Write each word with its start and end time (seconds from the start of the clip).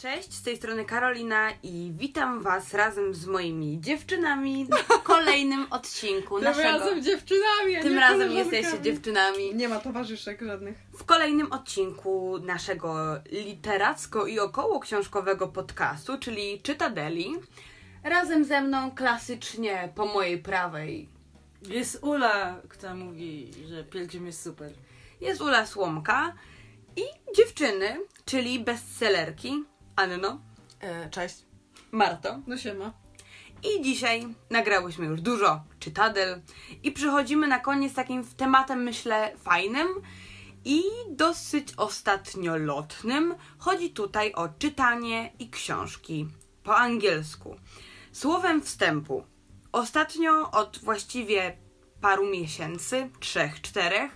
Cześć, 0.00 0.34
z 0.34 0.42
tej 0.42 0.56
strony 0.56 0.84
Karolina 0.84 1.50
i 1.62 1.92
witam 1.94 2.42
Was 2.42 2.74
razem 2.74 3.14
z 3.14 3.26
moimi 3.26 3.80
dziewczynami 3.80 4.66
w 4.66 5.02
kolejnym 5.02 5.66
odcinku 5.70 6.34
Tym 6.34 6.44
naszego. 6.44 6.68
razem 6.68 7.02
dziewczynami, 7.02 7.82
Tym 7.82 7.92
nie 7.92 8.00
razem 8.00 8.32
jesteście 8.32 8.80
dziewczynami. 8.80 9.54
Nie 9.54 9.68
ma 9.68 9.80
towarzyszek 9.80 10.42
żadnych. 10.42 10.78
W 10.98 11.04
kolejnym 11.04 11.52
odcinku 11.52 12.38
naszego 12.38 13.20
literacko 13.30 14.26
i 14.26 14.38
około 14.38 14.80
książkowego 14.80 15.48
podcastu, 15.48 16.18
czyli 16.18 16.60
Czytadeli. 16.62 17.32
Razem 18.04 18.44
ze 18.44 18.60
mną 18.60 18.90
klasycznie 18.90 19.92
po 19.94 20.06
mojej 20.06 20.38
prawej 20.38 21.08
Jest 21.62 21.98
Ula, 22.02 22.60
która 22.68 22.94
mówi, 22.94 23.50
że 23.68 23.84
pielgrzym 23.84 24.26
jest 24.26 24.42
super. 24.42 24.72
jest 25.20 25.40
Ula 25.40 25.66
Słomka 25.66 26.34
i 26.96 27.02
dziewczyny, 27.36 27.96
czyli 28.24 28.60
bestsellerki 28.60 29.64
Anno, 30.00 30.40
E, 30.80 31.10
cześć. 31.10 31.36
Marto. 31.92 32.38
No 32.46 32.56
siema. 32.56 32.92
I 33.62 33.82
dzisiaj 33.82 34.26
nagrałyśmy 34.50 35.06
już 35.06 35.20
dużo 35.20 35.62
czytadel 35.78 36.42
i 36.82 36.92
przychodzimy 36.92 37.46
na 37.46 37.58
koniec 37.58 37.94
takim 37.94 38.24
tematem, 38.24 38.82
myślę, 38.82 39.32
fajnym 39.36 39.88
i 40.64 40.82
dosyć 41.10 41.74
ostatnio 41.76 42.56
lotnym. 42.56 43.34
Chodzi 43.58 43.90
tutaj 43.90 44.32
o 44.32 44.48
czytanie 44.48 45.32
i 45.38 45.50
książki 45.50 46.28
po 46.64 46.76
angielsku. 46.76 47.56
Słowem 48.12 48.62
wstępu. 48.62 49.24
Ostatnio 49.72 50.50
od 50.50 50.78
właściwie 50.82 51.56
paru 52.00 52.30
miesięcy, 52.30 53.10
trzech, 53.20 53.60
czterech, 53.60 54.12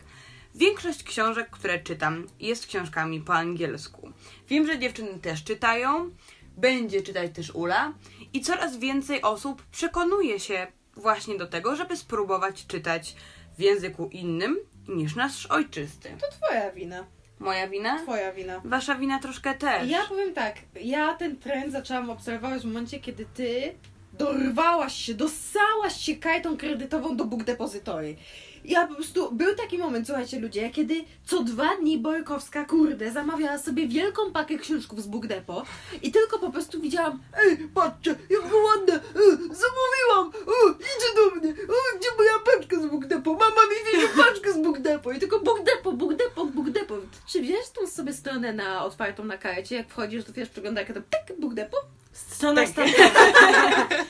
większość 0.55 1.03
książek, 1.03 1.51
które 1.51 1.79
czytam, 1.79 2.27
jest 2.41 2.67
książkami 2.67 3.21
po 3.21 3.35
angielsku. 3.35 4.13
Wiem, 4.49 4.67
że 4.67 4.79
dziewczyny 4.79 5.19
też 5.19 5.45
czytają, 5.45 6.11
będzie 6.57 7.03
czytać 7.03 7.31
też 7.35 7.51
Ula 7.55 7.93
i 8.33 8.41
coraz 8.41 8.77
więcej 8.77 9.23
osób 9.23 9.63
przekonuje 9.73 10.41
się 10.41 10.67
właśnie 10.97 11.39
do 11.39 11.47
tego, 11.47 11.77
żeby 11.77 11.97
spróbować 11.97 12.67
czytać 12.67 13.17
w 13.59 13.61
języku 13.61 14.09
innym 14.13 14.59
niż 14.89 15.17
nasz 15.17 15.47
ojczysty. 15.47 16.09
To 16.21 16.27
twoja 16.31 16.73
wina. 16.73 17.05
Moja 17.39 17.69
wina? 17.69 18.03
Twoja 18.03 18.33
wina. 18.33 18.61
Wasza 18.65 18.95
wina 18.95 19.19
troszkę 19.19 19.55
też. 19.55 19.91
Ja 19.91 20.05
powiem 20.09 20.35
tak, 20.35 20.57
ja 20.81 21.15
ten 21.15 21.37
trend 21.37 21.73
zaczęłam 21.73 22.11
obserwować 22.11 22.63
w 22.63 22.65
momencie, 22.65 23.01
kiedy 23.01 23.27
ty 23.35 23.75
dorwałaś 24.13 24.95
się, 24.95 25.15
dosałaś 25.15 25.97
się 25.97 26.17
kajtą 26.17 26.57
kredytową 26.57 27.17
do 27.17 27.25
Book 27.25 27.45
Depository. 27.45 28.17
Ja 28.65 28.87
po 28.87 28.95
prostu, 28.95 29.33
był 29.33 29.55
taki 29.55 29.79
moment, 29.79 30.07
słuchajcie 30.07 30.41
ludzie, 30.41 30.71
kiedy 30.71 31.05
co 31.27 31.43
dwa 31.43 31.77
dni 31.77 31.99
Bojkowska, 31.99 32.65
kurde, 32.65 33.13
zamawiała 33.13 33.59
sobie 33.59 33.89
wielką 33.89 34.33
pakę 34.33 34.59
książków 34.59 35.03
z 35.03 35.07
Book 35.07 35.27
Depo 35.27 35.63
i 36.03 36.13
tylko 36.13 36.39
po 36.39 36.51
prostu 36.51 36.81
widziałam, 36.81 37.23
ej, 37.45 37.69
patrzcie, 37.75 38.15
jak 38.31 38.43
ładne, 38.43 38.95
e, 38.95 39.31
zamówiłam, 39.37 40.33
o, 40.47 40.71
idzie 40.71 41.15
do 41.17 41.37
mnie, 41.37 41.51
o, 41.53 41.99
gdzie 41.99 42.09
moja 42.19 42.33
paczka 42.45 42.81
z 42.81 42.87
Book 42.87 43.07
Depo, 43.07 43.33
mama 43.33 43.63
mi 43.71 43.93
wiezie 43.93 44.09
paczkę 44.09 44.53
z 44.53 44.59
Book 44.63 44.79
Depo 44.79 45.13
i 45.13 45.19
tylko 45.19 45.41
Book 45.41 45.63
Depo, 45.65 45.93
Book 45.93 46.15
Depo, 46.15 46.47
Book 46.47 46.71
Depo. 46.71 46.95
Czy 47.27 47.41
wiesz 47.41 47.71
tą 47.71 47.87
sobie 47.87 48.13
stronę 48.13 48.53
na 48.53 48.85
otwartą 48.85 49.25
na 49.25 49.39
karcie, 49.39 49.77
jak 49.77 49.89
wchodzisz, 49.89 50.25
to 50.25 50.33
wiesz 50.33 50.49
przeglądarkę, 50.49 50.95
to 50.95 51.01
tak, 51.11 51.41
Book 51.41 51.55
Depo? 51.55 51.77
Strona 52.13 52.63
Tak. 52.67 52.89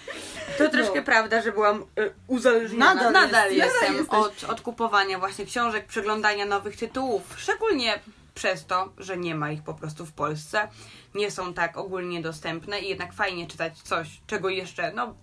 startowa. 1.05 1.28
To 1.28 1.28
troszkę 1.28 1.38
No. 1.38 1.41
prawda, 1.41 1.42
że 1.42 1.52
byłam 1.52 1.83
y, 1.98 2.12
uzależniona. 2.27 2.94
Nadal 2.94 3.12
Nadal 3.12 3.52
jesteś. 3.52 3.80
jestem 3.80 3.97
Nadal 3.97 4.20
od, 4.20 4.44
od 4.44 4.60
kupowania 4.60 5.19
właśnie 5.19 5.47
książek, 5.47 5.86
przeglądania 5.86 6.47
nowych 6.47 6.77
tytułów. 6.77 7.22
Szczególnie 7.36 8.00
przez 8.34 8.66
to, 8.66 8.92
że 8.98 9.16
nie 9.16 9.34
ma 9.34 9.50
ich 9.50 9.62
po 9.62 9.75
prostu 9.75 10.06
w 10.06 10.12
Polsce. 10.12 10.69
Nie 11.14 11.30
są 11.30 11.55
tak 11.55 11.77
ogólnie 11.77 12.22
dostępne 12.22 12.80
i 12.80 12.88
jednak 12.88 13.12
fajnie 13.12 13.47
czytać 13.47 13.78
coś, 13.82 14.09
czego 14.26 14.48
jeszcze 14.48 14.92
no, 14.92 15.15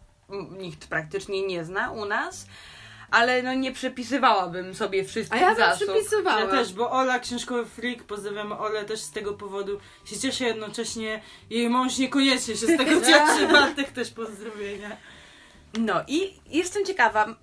nikt 0.57 0.87
praktycznie 0.87 1.41
nie 1.47 1.65
zna 1.65 1.91
u 1.91 2.05
nas. 2.05 2.45
Ale 3.11 3.43
no 3.43 3.53
nie 3.53 3.71
przepisywałabym 3.71 4.75
sobie 4.75 5.01
A 5.01 5.05
wszystkich 5.05 5.41
ja 5.41 5.47
bym 5.47 5.57
zasług. 5.57 5.89
przypisywała. 5.91 6.39
Ja 6.39 6.47
też, 6.47 6.73
bo 6.73 6.91
Ola, 6.91 7.19
książkowy 7.19 7.65
freak, 7.65 8.03
pozdrawiamy 8.03 8.57
Olę 8.57 8.85
też 8.85 8.99
z 8.99 9.11
tego 9.11 9.33
powodu. 9.33 9.79
Się 10.05 10.19
cieszę 10.19 10.45
jednocześnie, 10.45 11.21
jej 11.49 11.69
mąż 11.69 11.97
niekoniecznie 11.97 12.57
się 12.57 12.67
z 12.67 12.77
tego 12.77 13.01
cieszy. 13.01 13.47
Bartek 13.53 13.91
też 13.91 14.11
pozdrowienia. 14.11 14.97
No 15.79 16.01
i 16.07 16.33
jestem 16.49 16.85
ciekawa, 16.85 17.35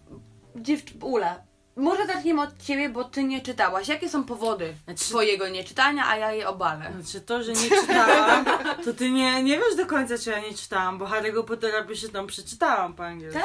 dziewcz... 0.56 0.92
Ula, 1.02 1.42
może 1.76 2.06
zaczniemy 2.06 2.42
od 2.42 2.62
ciebie, 2.62 2.88
bo 2.88 3.04
ty 3.04 3.24
nie 3.24 3.40
czytałaś. 3.40 3.88
Jakie 3.88 4.08
są 4.08 4.24
powody 4.24 4.74
Znaczy- 4.84 5.04
twojego 5.04 5.48
nieczytania, 5.48 6.08
a 6.08 6.16
ja 6.16 6.32
je 6.32 6.48
obalę? 6.48 6.92
Znaczy 7.00 7.20
to, 7.26 7.42
że 7.42 7.52
nie 7.52 7.70
czytałam, 7.80 8.44
to 8.84 8.94
ty 8.94 9.10
nie, 9.10 9.42
nie 9.42 9.58
wiesz 9.58 9.76
do 9.76 9.86
końca, 9.86 10.18
czy 10.18 10.30
ja 10.30 10.40
nie 10.40 10.54
czytałam, 10.54 10.98
bo 10.98 11.06
Harry'ego 11.06 11.44
Pottera 11.44 11.84
by 11.84 11.96
się 11.96 12.08
tam 12.08 12.26
przeczytałam 12.26 12.94
po 12.94 13.04
angielsku. 13.06 13.40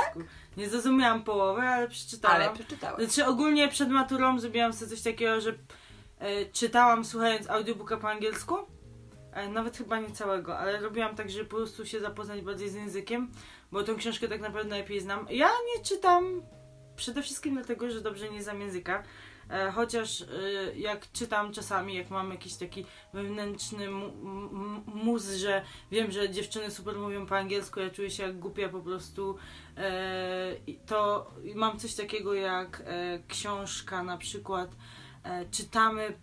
Nie 0.58 0.70
zrozumiałam 0.70 1.24
połowy, 1.24 1.62
ale 1.62 1.88
przeczytałam. 1.88 2.42
Ale 2.42 2.54
przeczytałeś. 2.54 3.06
Znaczy 3.06 3.30
ogólnie 3.30 3.68
przed 3.68 3.90
maturą 3.90 4.40
zrobiłam 4.40 4.74
sobie 4.74 4.92
coś 4.92 5.02
takiego, 5.02 5.42
że 5.42 5.54
e, 6.20 6.46
czytałam 6.46 7.06
słuchając 7.06 7.50
audiobooka 7.50 7.98
po 7.98 8.10
angielsku. 8.10 8.58
E, 9.34 9.50
nawet 9.50 9.78
chyba 9.78 10.00
nie 10.00 10.12
całego, 10.12 10.60
ale 10.60 10.80
robiłam 10.80 11.16
tak, 11.16 11.30
żeby 11.30 11.46
po 11.46 11.56
prostu 11.56 11.86
się 11.86 12.00
zapoznać 12.00 12.42
bardziej 12.42 12.70
z 12.70 12.74
językiem, 12.74 13.32
bo 13.74 13.84
tą 13.84 13.96
książkę 13.96 14.28
tak 14.28 14.42
naprawdę 14.42 14.70
najlepiej 14.70 15.00
znam. 15.00 15.28
Ja 15.30 15.50
nie 15.76 15.84
czytam 15.84 16.42
przede 16.96 17.22
wszystkim 17.24 17.56
dlatego, 17.56 17.92
że 17.92 18.02
dobrze 18.02 18.30
nie 18.30 18.44
znam 18.44 18.62
języka. 18.62 19.04
E, 19.50 19.72
chociaż 19.72 20.22
e, 20.22 20.26
jak 20.76 21.12
czytam 21.12 21.54
czasami, 21.54 21.96
jak 21.96 22.10
mam 22.10 22.32
jakiś 22.32 22.56
taki 22.56 22.86
wewnętrzny 23.14 23.90
mu, 23.90 24.06
m- 24.06 24.84
mus, 24.86 25.30
że 25.32 25.62
wiem, 25.92 26.12
że 26.12 26.30
dziewczyny 26.30 26.72
super 26.72 26.96
mówią 26.96 27.26
po 27.26 27.38
angielsku, 27.38 27.80
ja 27.80 27.90
czuję 27.90 28.10
się 28.12 28.24
jak 28.24 28.40
głupia 28.40 28.70
po 28.70 28.80
prostu, 28.80 29.38
e, 29.78 30.56
to 30.86 31.32
mam 31.56 31.80
coś 31.80 31.96
takiego 31.96 32.34
jak 32.34 32.84
książka 33.28 34.04
na 34.04 34.18
przykład, 34.18 34.72
czytamy 35.52 36.18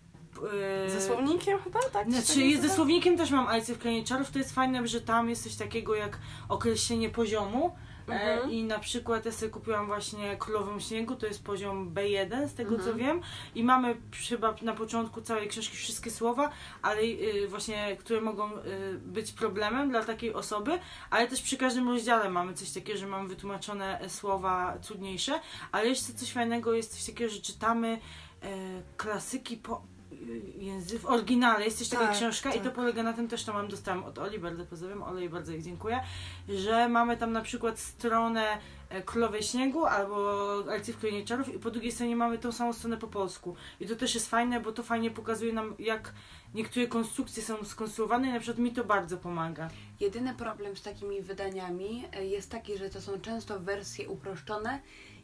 e, 0.85 0.89
Ze 0.89 1.01
słownikiem 1.01 1.59
chyba, 1.59 1.79
tak? 1.93 2.05
Czy 2.07 2.11
znaczy, 2.11 2.51
tak 2.53 2.61
ze 2.61 2.67
to? 2.69 2.75
słownikiem 2.75 3.17
też 3.17 3.31
mam 3.31 3.47
Alice 3.47 3.75
w 3.75 3.77
Krainie 3.79 4.03
Czarów. 4.03 4.31
To 4.31 4.39
jest 4.39 4.55
fajne, 4.55 4.87
że 4.87 5.01
tam 5.01 5.29
jest 5.29 5.43
coś 5.43 5.55
takiego 5.55 5.95
jak 5.95 6.17
określenie 6.49 7.09
poziomu. 7.09 7.75
E, 8.09 8.13
Mhm. 8.13 8.51
I 8.51 8.63
na 8.63 8.79
przykład 8.79 9.25
ja 9.25 9.31
sobie 9.31 9.51
kupiłam 9.51 9.85
właśnie 9.87 10.37
Królową 10.37 10.79
Śniegu, 10.79 11.15
to 11.15 11.25
jest 11.25 11.43
poziom 11.43 11.93
B1 11.93 12.47
z 12.47 12.53
tego 12.53 12.69
co 12.77 12.89
Mhm. 12.91 12.97
wiem. 12.97 13.21
I 13.55 13.63
mamy 13.63 13.95
chyba 14.29 14.55
na 14.61 14.73
początku 14.73 15.21
całej 15.21 15.47
książki 15.47 15.77
wszystkie 15.77 16.11
słowa, 16.11 16.49
ale 16.81 17.01
y, 17.01 17.47
właśnie, 17.47 17.97
które 17.99 18.21
mogą 18.21 18.57
y, 18.57 18.61
być 19.05 19.31
problemem 19.31 19.89
dla 19.89 20.03
takiej 20.03 20.33
osoby, 20.33 20.79
ale 21.09 21.27
też 21.27 21.41
przy 21.41 21.57
każdym 21.57 21.89
rozdziale 21.89 22.29
mamy 22.29 22.53
coś 22.53 22.71
takiego, 22.71 22.99
że 22.99 23.07
mamy 23.07 23.27
wytłumaczone 23.29 23.99
e, 23.99 24.09
słowa 24.09 24.77
trudniejsze, 24.81 25.39
ale 25.71 25.87
jeszcze 25.87 26.13
coś 26.13 26.31
fajnego 26.31 26.73
jest 26.73 26.91
coś 26.93 27.05
takiego, 27.05 27.31
że 27.33 27.41
czytamy 27.41 27.99
e, 28.41 28.47
klasyki 28.97 29.57
po 29.57 29.81
y, 30.13 30.41
języ- 30.57 30.99
w 30.99 31.05
oryginale 31.05 31.65
jest 31.65 31.79
też 31.79 31.89
taka 31.89 32.07
Tak, 32.07 32.15
książka 32.15 32.49
i 32.49 32.53
tak. 32.53 32.63
to 32.63 32.71
polega 32.71 33.03
na 33.03 33.13
tym, 33.13 33.27
też 33.27 33.43
to 33.43 33.53
mam 33.53 33.67
dostałam 33.67 34.03
od 34.03 34.17
Oli, 34.17 34.39
bardzo 34.39 34.65
pozdrawiam 34.65 35.03
Oli, 35.03 35.29
bardzo 35.29 35.51
jej 35.51 35.63
dziękuję, 35.63 35.99
że 36.49 36.89
mamy 36.89 37.17
tam 37.17 37.31
na 37.31 37.41
przykład 37.41 37.79
stronę 37.79 38.57
e, 38.89 39.01
Królowej 39.01 39.43
Śniegu 39.43 39.85
albo 39.85 40.41
Alicji 40.71 40.93
w 40.93 40.97
Krainie 40.97 41.25
Czarów 41.25 41.55
i 41.55 41.59
po 41.59 41.71
drugiej 41.71 41.91
stronie 41.91 42.15
mamy 42.15 42.37
tą 42.37 42.51
samą 42.51 42.73
stronę 42.73 42.97
po 42.97 43.07
polsku. 43.07 43.55
I 43.79 43.87
to 43.87 43.95
też 43.95 44.15
jest 44.15 44.29
fajne, 44.29 44.59
bo 44.59 44.71
to 44.71 44.83
fajnie 44.83 45.11
pokazuje 45.11 45.53
nam, 45.53 45.75
jak 45.79 46.13
niektóre 46.53 46.87
konstrukcje 46.87 47.43
są 47.43 47.63
skonstruowane 47.63 48.27
i 48.29 48.33
na 48.33 48.39
przykład 48.39 48.57
mi 48.59 48.71
to 48.71 48.83
bardzo 48.83 49.17
pomaga. 49.17 49.69
Jedyny 49.99 50.33
problem 50.33 50.77
z 50.77 50.81
takimi 50.81 51.21
wydaniami 51.21 52.03
e, 52.13 52.25
jest 52.25 52.51
taki, 52.51 52.77
że 52.77 52.89
to 52.89 53.01
są 53.01 53.21
często 53.21 53.59
wersje 53.59 54.09
uproszczone 54.09 54.79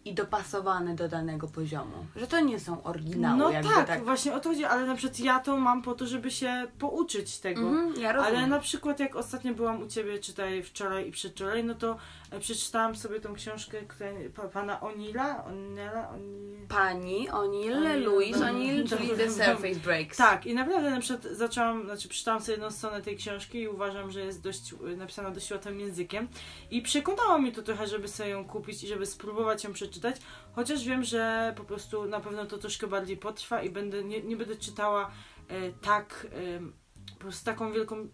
i 0.06 0.14
dopasowane 0.14 0.96
do 0.96 1.08
danego 1.08 1.48
poziomu. 1.48 2.06
Że 2.16 2.28
to 2.28 2.40
nie 2.40 2.60
są 2.60 2.84
oryginały. 2.84 3.38
no 3.38 3.70
tak, 3.70 3.88
tak. 3.88 4.04
właśnie 4.04 4.34
o 4.34 4.40
to 4.40 4.50
chodzi, 4.50 4.66
ale 4.66 4.86
na 4.86 4.96
przykład 4.96 5.20
ja 5.20 5.40
to 5.40 5.58
mam 5.58 5.82
po 5.82 5.94
to, 5.94 6.08
żeby 6.08 6.32
się 6.32 6.68
pouczyć 6.80 7.40
tego. 7.40 7.62
Mhm, 7.62 8.02
ja 8.02 8.12
rozumiem. 8.12 8.38
Ale 8.38 8.48
na 8.48 8.60
przykład 8.60 9.00
jak 9.00 9.16
ostatnio 9.16 9.54
byłam 9.54 9.82
u 9.82 9.88
Ciebie, 9.88 10.20
czytaj 10.20 10.64
wczoraj 10.64 11.08
i 11.08 11.12
przedwczoraj, 11.12 11.64
no 11.64 11.76
to 11.76 11.98
przeczytałam 12.40 12.96
sobie 12.96 13.20
tą 13.20 13.34
książkę 13.34 13.82
która, 13.82 14.12
pa, 14.36 14.48
pana 14.48 14.82
Onila, 14.82 15.46
Onila, 15.46 16.10
Onila. 16.10 16.58
Pani 16.68 17.30
O'Neill, 17.30 18.04
Louise 18.04 18.40
dobra. 18.40 18.54
O'Neill, 18.54 18.90
czyli 18.90 19.08
Dobra, 19.08 19.26
The. 19.26 19.32
Surface 19.32 19.80
Breaks. 19.80 20.18
Tak, 20.18 20.46
i 20.46 20.54
naprawdę 20.54 20.92
na 20.92 21.00
przykład 21.00 21.24
zaczęłam, 21.24 21.86
znaczy 21.86 22.08
przeczytałam 22.08 22.42
sobie 22.42 22.54
jedną 22.54 22.72
stronę 22.72 23.02
tej 23.02 23.18
książki 23.18 23.60
i 23.60 23.68
uważam, 23.68 24.12
że 24.12 24.20
jest 24.20 24.42
dość 24.42 24.74
y, 24.74 24.98
napisana 24.98 25.32
dość 25.32 25.52
łatwym 25.52 25.80
językiem. 25.80 26.28
I 26.72 26.82
przekonało 26.82 27.38
mnie 27.40 27.52
to 27.52 27.62
trochę, 27.62 27.88
żeby 27.88 28.08
sobie 28.08 28.30
ją 28.30 28.46
kupić 28.46 28.84
i 28.84 28.88
żeby 28.88 29.06
spróbować 29.06 29.64
ją 29.64 29.74
przeczytać, 29.74 30.16
chociaż 30.52 30.84
wiem, 30.84 31.04
że 31.04 31.54
po 31.58 31.64
prostu 31.64 32.06
na 32.06 32.20
pewno 32.20 32.46
to 32.46 32.58
troszkę 32.58 32.88
bardziej 32.88 33.18
potrwa 33.18 33.62
i 33.62 33.70
będę, 33.70 34.04
nie, 34.04 34.22
nie 34.22 34.38
będę 34.38 34.56
czytała 34.56 35.12
e, 35.48 35.72
tak, 35.72 36.28
e, 36.32 36.60
po 37.14 37.20
prostu 37.20 37.46
taką 37.46 37.72
wielką 37.72 38.08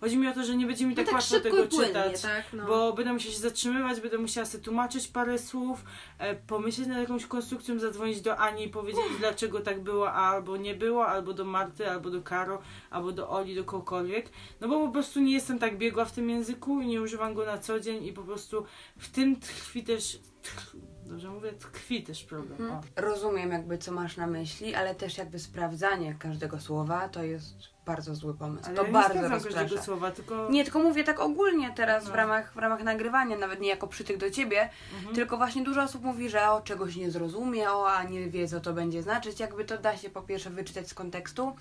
Chodzi 0.00 0.16
mi 0.18 0.28
o 0.28 0.32
to, 0.34 0.44
że 0.44 0.56
nie 0.56 0.66
będzie 0.66 0.86
mi 0.86 0.94
No 0.94 1.04
tak, 1.04 1.14
łatwo 1.14 1.40
tego 1.40 1.56
płynnie, 1.66 1.86
czytać. 1.86 2.22
tak? 2.22 2.44
No. 2.52 2.66
Bo 2.66 2.92
będę 2.92 3.12
musiała 3.12 3.34
się 3.34 3.40
zatrzymywać, 3.40 4.00
będę 4.00 4.18
musiała 4.18 4.46
sobie 4.46 4.64
tłumaczyć 4.64 5.08
parę 5.08 5.38
słów, 5.38 5.84
e, 6.18 6.34
pomyśleć 6.34 6.88
nad 6.88 6.98
jakąś 6.98 7.26
konstrukcją, 7.26 7.78
zadzwonić 7.78 8.20
do 8.20 8.36
Ani 8.36 8.64
i 8.64 8.68
powiedzieć, 8.68 9.04
dlaczego 9.18 9.60
tak 9.60 9.82
było, 9.82 10.12
a 10.12 10.30
albo 10.30 10.56
nie 10.56 10.74
było, 10.74 11.06
albo 11.06 11.32
do 11.32 11.44
Marty, 11.44 11.90
albo 11.90 12.10
do 12.10 12.22
Karo, 12.22 12.62
albo 12.90 13.12
do 13.12 13.30
Oli, 13.30 13.54
do 13.54 13.64
kogokolwiek. 13.64 14.30
No 14.60 14.68
bo 14.68 14.86
po 14.86 14.92
prostu 14.92 15.20
nie 15.20 15.32
jestem 15.32 15.58
tak 15.58 15.78
biegła 15.78 16.04
w 16.04 16.12
tym 16.12 16.30
języku 16.30 16.80
i 16.80 16.86
nie 16.86 17.02
używam 17.02 17.34
go 17.34 17.46
na 17.46 17.58
co 17.58 17.80
dzień 17.80 18.04
i 18.04 18.12
po 18.12 18.22
prostu 18.22 18.64
w 18.98 19.10
tym 19.10 19.36
tkwi 19.40 19.82
też... 19.84 20.18
Tkw, 20.42 20.76
dobrze 21.06 21.28
mówię? 21.30 21.52
Tkwi 21.52 22.02
też 22.02 22.24
problem. 22.24 22.60
Mhm. 22.62 22.82
Rozumiem 22.96 23.50
jakby 23.52 23.78
co 23.78 23.92
masz 23.92 24.16
na 24.16 24.26
myśli, 24.26 24.74
ale 24.74 24.94
też 24.94 25.18
jakby 25.18 25.38
sprawdzanie 25.38 26.14
każdego 26.18 26.60
słowa 26.60 27.08
to 27.08 27.22
jest 27.22 27.54
bardzo 27.86 28.14
zły 28.14 28.34
pomysł. 28.34 28.64
Ale 28.66 28.74
to 28.76 28.82
ja 28.82 28.86
nie 28.88 28.92
bardzo 28.92 29.28
rozprasza. 29.28 29.60
każdego 29.60 29.82
słowa, 29.82 30.10
tylko... 30.10 30.48
Nie, 30.50 30.64
tylko 30.64 30.78
mówię 30.78 31.04
tak 31.04 31.20
ogólnie 31.20 31.72
teraz 31.76 32.04
w, 32.04 32.08
No. 32.08 32.16
ramach, 32.16 32.52
w 32.52 32.56
ramach 32.56 32.82
nagrywania, 32.82 33.38
nawet 33.38 33.60
nie 33.60 33.68
jako 33.68 33.86
przytyk 33.88 34.16
do 34.18 34.30
ciebie, 34.30 34.70
Mhm. 34.98 35.14
tylko 35.14 35.36
właśnie 35.36 35.64
dużo 35.64 35.82
osób 35.82 36.02
mówi, 36.02 36.28
że 36.30 36.50
o 36.50 36.60
czegoś 36.60 36.96
nie 36.96 37.10
zrozumie, 37.10 37.70
o 37.70 37.90
a 37.90 38.02
nie 38.02 38.30
wie 38.30 38.48
co 38.48 38.60
to 38.60 38.72
będzie 38.72 39.02
znaczyć. 39.02 39.40
Jakby 39.40 39.64
to 39.64 39.78
da 39.78 39.96
się 39.96 40.10
po 40.10 40.22
pierwsze 40.22 40.50
wyczytać 40.50 40.88
z 40.88 40.94
kontekstu, 40.94 41.56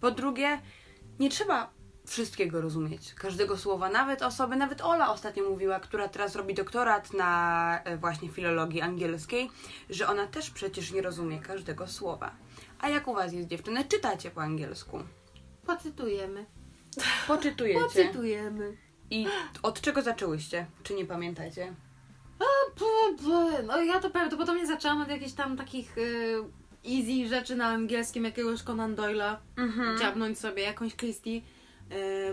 po 0.00 0.10
drugie 0.10 0.58
nie 1.18 1.30
trzeba 1.30 1.70
wszystkiego 2.06 2.60
rozumieć, 2.60 3.14
każdego 3.14 3.56
słowa, 3.56 3.88
nawet 3.88 4.22
osoby, 4.22 4.56
nawet 4.56 4.80
Ola 4.80 5.12
ostatnio 5.12 5.50
mówiła, 5.50 5.80
która 5.80 6.08
teraz 6.08 6.36
robi 6.36 6.54
doktorat 6.54 7.12
na 7.12 7.80
e, 7.84 7.96
właśnie 7.96 8.28
filologii 8.28 8.80
angielskiej, 8.80 9.50
że 9.90 10.08
ona 10.08 10.26
też 10.26 10.50
przecież 10.50 10.92
nie 10.92 11.02
rozumie 11.02 11.40
każdego 11.40 11.86
słowa. 11.86 12.30
A 12.80 12.88
jak 12.88 13.08
u 13.08 13.14
was 13.14 13.32
jest 13.32 13.48
dziewczyny? 13.48 13.84
Czytacie 13.84 14.30
po 14.30 14.42
angielsku? 14.42 15.00
Pocytujemy. 15.66 16.46
Poczytujecie? 17.26 17.80
Pocytujemy. 17.80 18.76
I 19.10 19.26
od 19.62 19.80
czego 19.80 20.02
zaczęłyście? 20.02 20.66
Czy 20.82 20.94
nie 20.94 21.06
pamiętacie? 21.06 21.74
No 23.66 23.82
ja 23.82 24.00
to 24.00 24.10
prawdopodobnie 24.10 24.66
zaczęłam 24.66 25.02
od 25.02 25.08
jakichś 25.08 25.32
tam 25.32 25.56
takich 25.56 25.98
y, 25.98 26.44
easy 26.88 27.28
rzeczy 27.28 27.56
na 27.56 27.66
angielskim, 27.66 28.24
jakiegoś 28.24 28.62
Conan 28.62 28.94
Doyle'a. 28.94 29.36
Mhm. 29.56 29.98
Dziabnąć 29.98 30.38
sobie 30.38 30.62
jakąś 30.62 30.96
Christie 30.96 31.40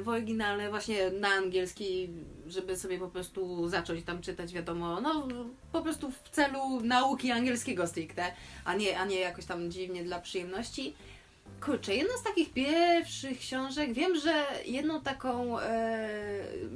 w 0.02 0.04
oryginale 0.06 0.70
właśnie 0.70 1.12
na 1.12 1.28
angielski, 1.28 2.10
żeby 2.48 2.78
sobie 2.78 3.00
po 3.00 3.08
prostu 3.08 3.70
zacząć 3.70 4.06
tam 4.06 4.22
czytać, 4.22 4.54
wiadomo, 4.54 5.02
no 5.02 5.28
po 5.72 5.82
prostu 5.82 6.12
w 6.12 6.30
celu 6.30 6.82
nauki 6.82 7.32
angielskiego 7.32 7.88
stricte, 7.88 8.34
a 8.66 8.74
nie, 8.76 9.00
a 9.00 9.06
nie 9.06 9.20
jakoś 9.20 9.46
tam 9.46 9.72
dziwnie 9.72 10.04
dla 10.04 10.20
przyjemności. 10.20 10.94
Kurczę, 11.66 11.96
jedna 11.96 12.18
z 12.18 12.24
takich 12.24 12.54
pierwszych 12.54 13.40
książek, 13.40 13.94
wiem, 13.94 14.16
że 14.16 14.46
jedną 14.66 15.02
taką 15.02 15.60
e, 15.60 16.10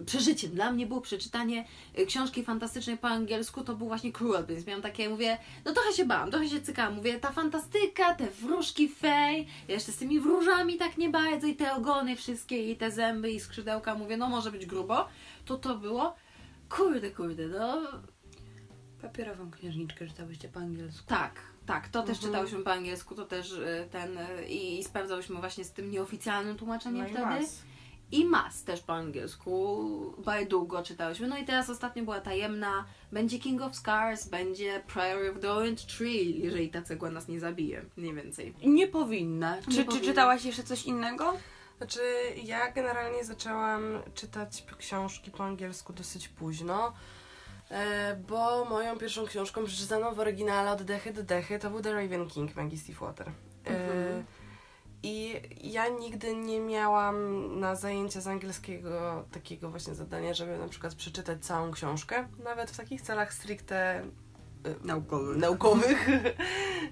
przeżyciem 0.05 0.51
dla 0.51 0.71
mnie 0.71 0.87
było 0.87 1.01
przeczytanie 1.01 1.65
e, 1.95 2.05
książki 2.05 2.43
fantastycznej 2.43 2.97
po 2.97 3.07
angielsku, 3.07 3.63
to 3.63 3.75
był 3.75 3.87
właśnie 3.87 4.11
Cruel 4.11 4.45
Prince. 4.45 4.67
Miałam 4.67 4.81
takie, 4.81 5.09
mówię, 5.09 5.37
no 5.65 5.73
trochę 5.73 5.93
się 5.93 6.05
bałam, 6.05 6.31
trochę 6.31 6.49
się 6.49 6.61
cykałam, 6.61 6.95
mówię, 6.95 7.19
ta 7.19 7.31
fantastyka, 7.31 8.15
te 8.15 8.27
wróżki 8.27 8.89
fej, 8.89 9.47
jeszcze 9.67 9.91
z 9.91 9.97
tymi 9.97 10.19
wróżami 10.19 10.77
tak 10.77 10.97
nie 10.97 11.09
bardzo 11.09 11.47
i 11.47 11.55
te 11.55 11.73
ogony 11.73 12.15
wszystkie 12.15 12.71
i 12.71 12.75
te 12.75 12.91
zęby 12.91 13.31
i 13.31 13.39
skrzydełka, 13.39 13.95
mówię, 13.95 14.17
no 14.17 14.29
może 14.29 14.51
być 14.51 14.65
grubo, 14.65 15.07
to 15.45 15.57
to 15.57 15.75
było. 15.75 16.15
Kurde, 16.69 17.11
kurde, 17.11 17.47
no 17.47 17.81
Papierową 19.01 19.51
księżniczkę 19.51 20.07
czytałyście 20.07 20.49
po 20.49 20.59
angielsku. 20.59 21.07
tak, 21.07 21.41
tak, 21.65 21.87
to 21.87 22.01
też 22.03 22.17
Mhm. 22.17 22.31
czytałyśmy 22.33 22.59
po 22.63 22.71
angielsku, 22.71 23.15
to 23.15 23.25
też 23.25 23.51
y, 23.51 23.87
ten 23.91 24.17
y, 24.17 24.47
i, 24.47 24.79
i 24.79 24.83
sprawdzałyśmy 24.83 25.35
właśnie 25.39 25.63
z 25.63 25.71
tym 25.71 25.91
nieoficjalnym 25.91 26.57
tłumaczeniem 26.57 27.03
No 27.03 27.09
wtedy. 27.09 27.25
mas. 27.25 27.61
I 28.11 28.25
Mas 28.25 28.63
też 28.63 28.81
po 28.81 28.93
angielsku, 28.93 30.13
bardzo 30.25 30.49
długo 30.49 30.83
czytałyśmy. 30.83 31.27
No 31.27 31.37
i 31.37 31.45
teraz 31.45 31.69
ostatnio 31.69 32.03
była 32.03 32.19
tajemna, 32.19 32.85
będzie 33.11 33.39
King 33.39 33.61
of 33.61 33.75
Scars, 33.75 34.27
będzie 34.27 34.81
Priory 34.93 35.31
of 35.31 35.39
the 35.39 35.51
Orange 35.51 35.83
Tree, 35.97 36.39
jeżeli 36.43 36.69
ta 36.69 36.81
cegła 36.81 37.09
nas 37.09 37.27
nie 37.27 37.39
zabije, 37.39 37.85
mniej 37.97 38.13
więcej. 38.13 38.53
Nie 38.65 38.87
powinna. 38.87 39.57
Czy, 39.61 39.71
czy 39.71 39.85
powinna. 39.85 40.05
czytałaś 40.05 40.45
jeszcze 40.45 40.63
coś 40.63 40.85
innego? 40.85 41.33
Znaczy, 41.77 41.99
ja 42.43 42.71
generalnie 42.71 43.23
zaczęłam 43.25 43.81
czytać 44.13 44.63
książki 44.77 45.31
po 45.31 45.43
angielsku 45.43 45.93
dosyć 45.93 46.27
późno, 46.27 46.93
bo 48.27 48.65
moją 48.65 48.97
pierwszą 48.97 49.25
książką 49.25 49.65
przeczytaną 49.65 50.13
w 50.13 50.19
oryginale 50.19 50.71
od 50.71 50.83
dechy 50.83 51.13
do 51.13 51.23
dechy 51.23 51.59
to 51.59 51.69
był 51.69 51.81
The 51.81 51.93
Raven 51.93 52.27
King 52.27 52.55
Maggie 52.55 52.77
Stiefwater. 52.77 53.27
E, 53.65 53.69
Mhm. 53.69 54.25
I 55.03 55.41
ja 55.63 55.87
nigdy 55.87 56.35
nie 56.35 56.59
miałam 56.59 57.15
na 57.59 57.75
zajęcia 57.75 58.21
z 58.21 58.27
angielskiego 58.27 59.25
takiego 59.31 59.69
właśnie 59.69 59.95
zadania, 59.95 60.33
żeby 60.33 60.57
na 60.57 60.67
przykład 60.67 60.95
przeczytać 60.95 61.45
całą 61.45 61.71
książkę, 61.71 62.27
nawet 62.43 62.71
w 62.71 62.77
takich 62.77 63.01
celach 63.01 63.33
stricte 63.33 64.03
Naukowy. 64.83 65.35
naukowych. 65.35 66.07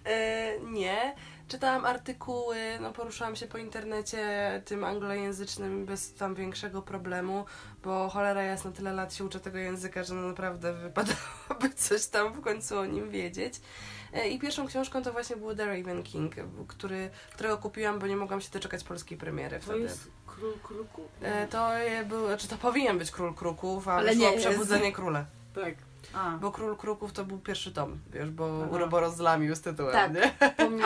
E, 0.06 0.60
nie. 0.60 1.16
Czytałam 1.48 1.86
artykuły, 1.86 2.58
no 2.82 2.92
poruszałam 2.92 3.36
się 3.36 3.48
po 3.48 3.58
internecie 3.58 4.22
tym 4.66 4.84
anglojęzycznym 4.84 5.86
bez 5.86 6.14
tam 6.14 6.36
większego 6.36 6.82
problemu, 6.82 7.46
bo 7.84 8.10
cholera 8.10 8.44
jasna 8.44 8.72
tyle 8.72 8.94
lat 8.94 9.14
się 9.14 9.26
uczę 9.26 9.40
tego 9.40 9.58
języka, 9.58 10.04
że 10.04 10.14
no 10.14 10.28
naprawdę 10.28 10.74
wypadałoby 10.74 11.70
coś 11.76 12.06
tam 12.08 12.34
w 12.34 12.42
końcu 12.42 12.78
o 12.80 12.86
nim 12.86 13.10
wiedzieć. 13.10 13.54
E, 14.14 14.28
I 14.30 14.40
pierwszą 14.40 14.68
książką 14.68 15.04
to 15.04 15.12
właśnie 15.12 15.36
był 15.36 15.56
The 15.56 15.66
Raven 15.66 16.04
King, 16.04 16.36
który, 16.68 17.10
którego 17.34 17.58
kupiłam, 17.58 18.00
bo 18.00 18.08
nie 18.08 18.18
mogłam 18.18 18.42
się 18.42 18.50
doczekać 18.52 18.84
polskiej 18.84 19.18
premiery 19.18 19.58
To 19.60 19.64
wtedy. 19.66 19.80
jest 19.80 20.08
król 20.28 20.54
kruku? 20.64 21.02
E, 21.22 21.48
To 21.48 21.78
je 21.78 22.06
był, 22.06 22.38
czy 22.38 22.48
to 22.48 22.58
powinien 22.58 22.98
być 22.98 23.12
Król 23.12 23.34
Kruków, 23.34 23.88
ale, 23.88 23.98
Ale 24.00 24.16
nie 24.16 24.26
nie 24.30 24.32
jest. 24.36 24.48
Przebudzenie 24.48 24.92
Króla. 24.92 25.26
Tak. 25.56 25.74
A, 26.14 26.38
Bo 26.38 26.52
Król 26.52 26.78
Kruków 26.78 27.14
to 27.14 27.26
był 27.26 27.38
pierwszy 27.40 27.72
tom, 27.72 28.00
wiesz, 28.14 28.30
bo 28.30 28.60
Aha. 28.64 28.72
Uroboros 28.76 29.16
zlamił 29.16 29.56
z 29.56 29.62
tytułem, 29.62 29.94
Tak. 29.94 30.14
nie? 30.14 30.32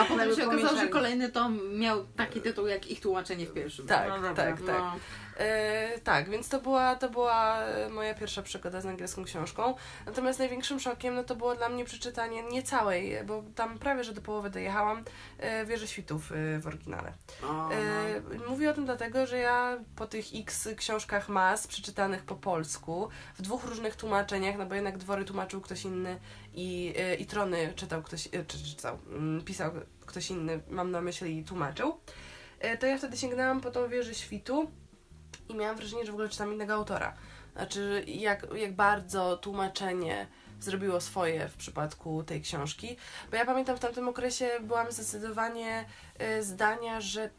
A 0.00 0.04
potem 0.08 0.36
się 0.36 0.46
okazało, 0.46 0.76
że 0.78 0.88
kolejny 0.88 1.28
tom 1.28 1.78
miał 1.78 2.04
taki 2.16 2.40
tytuł 2.40 2.66
jak 2.66 2.90
ich 2.90 3.00
tłumaczenie 3.00 3.46
w 3.46 3.52
pierwszym. 3.52 3.86
Tak, 3.86 4.08
No 4.08 4.14
dobra. 4.14 4.34
tak, 4.34 4.56
tak. 4.56 4.66
No. 4.78 4.96
E, 5.38 5.98
tak, 5.98 6.30
więc 6.30 6.48
to 6.48 6.60
była, 6.60 6.96
to 6.96 7.10
była 7.10 7.58
e, 7.62 7.88
moja 7.88 8.14
pierwsza 8.14 8.42
przygoda 8.42 8.80
z 8.80 8.86
angielską 8.86 9.24
książką. 9.24 9.74
Natomiast 10.06 10.38
największym 10.38 10.80
szokiem 10.80 11.14
no, 11.14 11.24
to 11.24 11.34
było 11.36 11.54
dla 11.54 11.68
mnie 11.68 11.84
przeczytanie 11.84 12.42
nie 12.42 12.62
całej, 12.62 13.24
bo 13.26 13.42
tam 13.54 13.78
prawie 13.78 14.04
że 14.04 14.12
do 14.12 14.20
połowy 14.20 14.50
dojechałam, 14.50 15.04
e, 15.38 15.64
Wieży 15.66 15.88
Świtów 15.88 16.32
w 16.60 16.66
oryginale. 16.66 17.12
O, 17.44 17.70
E, 17.70 18.19
mówię 18.60 18.70
o 18.70 18.74
tym 18.74 18.84
dlatego, 18.84 19.26
że 19.26 19.38
ja 19.38 19.78
po 19.96 20.06
tych 20.06 20.24
x 20.34 20.68
książkach 20.76 21.28
mas 21.28 21.66
przeczytanych 21.66 22.22
po 22.22 22.34
polsku, 22.34 23.08
w 23.34 23.42
dwóch 23.42 23.64
różnych 23.64 23.96
tłumaczeniach, 23.96 24.58
no 24.58 24.66
bo 24.66 24.74
jednak 24.74 24.98
Dwory 24.98 25.24
tłumaczył 25.24 25.60
ktoś 25.60 25.84
inny 25.84 26.20
i, 26.54 26.94
e, 26.96 27.14
i 27.14 27.26
Trony 27.26 27.72
czytał 27.76 28.02
ktoś, 28.02 28.26
e, 28.26 28.44
czy 28.44 28.64
czytał, 28.64 28.98
mm, 29.08 29.44
pisał 29.44 29.72
ktoś 30.06 30.30
inny, 30.30 30.60
mam 30.70 30.90
na 30.90 31.00
myśli 31.00 31.44
tłumaczył, 31.44 32.00
e, 32.58 32.78
to 32.78 32.86
ja 32.86 32.98
wtedy 32.98 33.16
sięgnęłam 33.16 33.60
po 33.60 33.70
tą 33.70 33.88
Wieżę 33.88 34.14
Świtu 34.14 34.70
i 35.48 35.54
miałam 35.54 35.76
wrażenie, 35.76 36.04
że 36.04 36.12
w 36.12 36.14
ogóle 36.14 36.28
czytam 36.28 36.52
innego 36.52 36.74
autora. 36.74 37.14
Znaczy, 37.52 38.04
jak, 38.06 38.46
jak 38.54 38.72
bardzo 38.74 39.36
tłumaczenie 39.36 40.26
zrobiło 40.60 41.00
swoje 41.00 41.48
w 41.48 41.56
przypadku 41.56 42.22
tej 42.22 42.40
książki. 42.40 42.96
Bo 43.30 43.36
ja 43.36 43.46
pamiętam 43.46 43.76
w 43.76 43.80
tamtym 43.80 44.08
okresie 44.08 44.50
byłam 44.60 44.92
zdecydowanie 44.92 45.84
y, 46.38 46.42
zdania, 46.42 47.00
że 47.00 47.30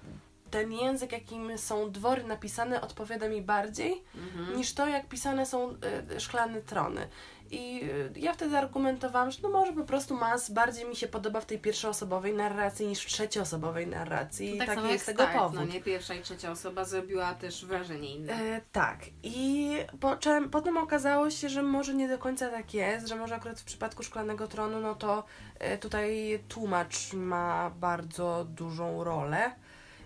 ten 0.52 0.72
język, 0.72 1.12
jakim 1.12 1.58
są 1.58 1.92
dwory 1.92 2.24
napisane, 2.24 2.82
odpowiada 2.82 3.28
mi 3.30 3.42
bardziej 3.42 4.04
Mhm. 4.16 4.58
niż 4.58 4.74
to, 4.74 4.88
jak 4.88 5.08
pisane 5.08 5.46
są 5.46 5.72
y, 6.16 6.20
szklane 6.20 6.62
trony. 6.62 7.08
I 7.54 7.84
y, 7.84 8.20
ja 8.20 8.34
wtedy 8.34 8.58
argumentowałam, 8.58 9.32
że 9.32 9.40
no 9.44 9.50
może 9.50 9.74
po 9.74 9.84
prostu 9.84 10.16
Mas 10.16 10.52
bardziej 10.52 10.86
mi 10.86 10.96
się 10.96 11.08
podoba 11.08 11.42
w 11.42 11.46
tej 11.46 11.60
pierwszoosobowej 11.60 12.34
narracji 12.34 12.88
niż 12.88 13.04
w 13.04 13.08
trzecioosobowej 13.08 13.88
narracji. 13.88 14.56
I 14.56 14.58
tak 14.58 14.68
taki 14.76 14.88
jest 14.88 15.06
tego 15.06 15.24
Start, 15.24 15.38
powód. 15.40 15.56
no 15.60 15.66
nie? 15.66 15.82
Pierwsza 15.82 16.14
i 16.16 16.22
trzecia 16.22 16.52
osoba 16.52 16.86
zrobiła 16.86 17.34
też 17.34 17.66
wrażenie 17.66 18.16
inne. 18.16 18.34
E, 18.34 18.62
tak. 18.72 19.00
I 19.24 19.72
po, 20.00 20.16
czem, 20.16 20.50
potem 20.50 20.78
okazało 20.78 21.30
się, 21.30 21.50
że 21.50 21.64
może 21.64 21.94
nie 21.94 22.08
do 22.08 22.18
końca 22.18 22.50
tak 22.50 22.74
jest, 22.74 23.08
że 23.08 23.16
może 23.16 23.36
akurat 23.36 23.60
w 23.60 23.64
przypadku 23.66 24.04
Szklanego 24.04 24.48
Tronu, 24.48 24.80
no 24.80 24.96
to 24.96 25.24
e, 25.60 25.78
tutaj 25.78 26.40
tłumacz 26.50 27.14
ma 27.14 27.70
bardzo 27.70 28.46
dużą 28.50 29.04
rolę. 29.04 29.52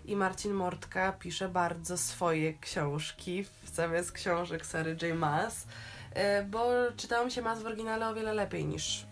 I 0.07 0.15
Marcin 0.15 0.53
Mortka 0.53 1.11
pisze 1.11 1.49
bardzo 1.49 1.97
swoje 1.97 2.53
książki 2.53 3.43
w 3.43 3.69
zamiast 3.73 4.11
książek 4.11 4.65
Sary 4.65 4.97
J. 5.01 5.17
Maas, 5.17 5.67
e, 6.13 6.43
bo 6.43 6.69
czytałam 6.97 7.29
się 7.29 7.41
Maas 7.41 7.63
w 7.63 7.65
oryginale 7.65 8.09
o 8.09 8.13
wiele 8.13 8.33
lepiej 8.33 8.65
niż, 8.65 9.05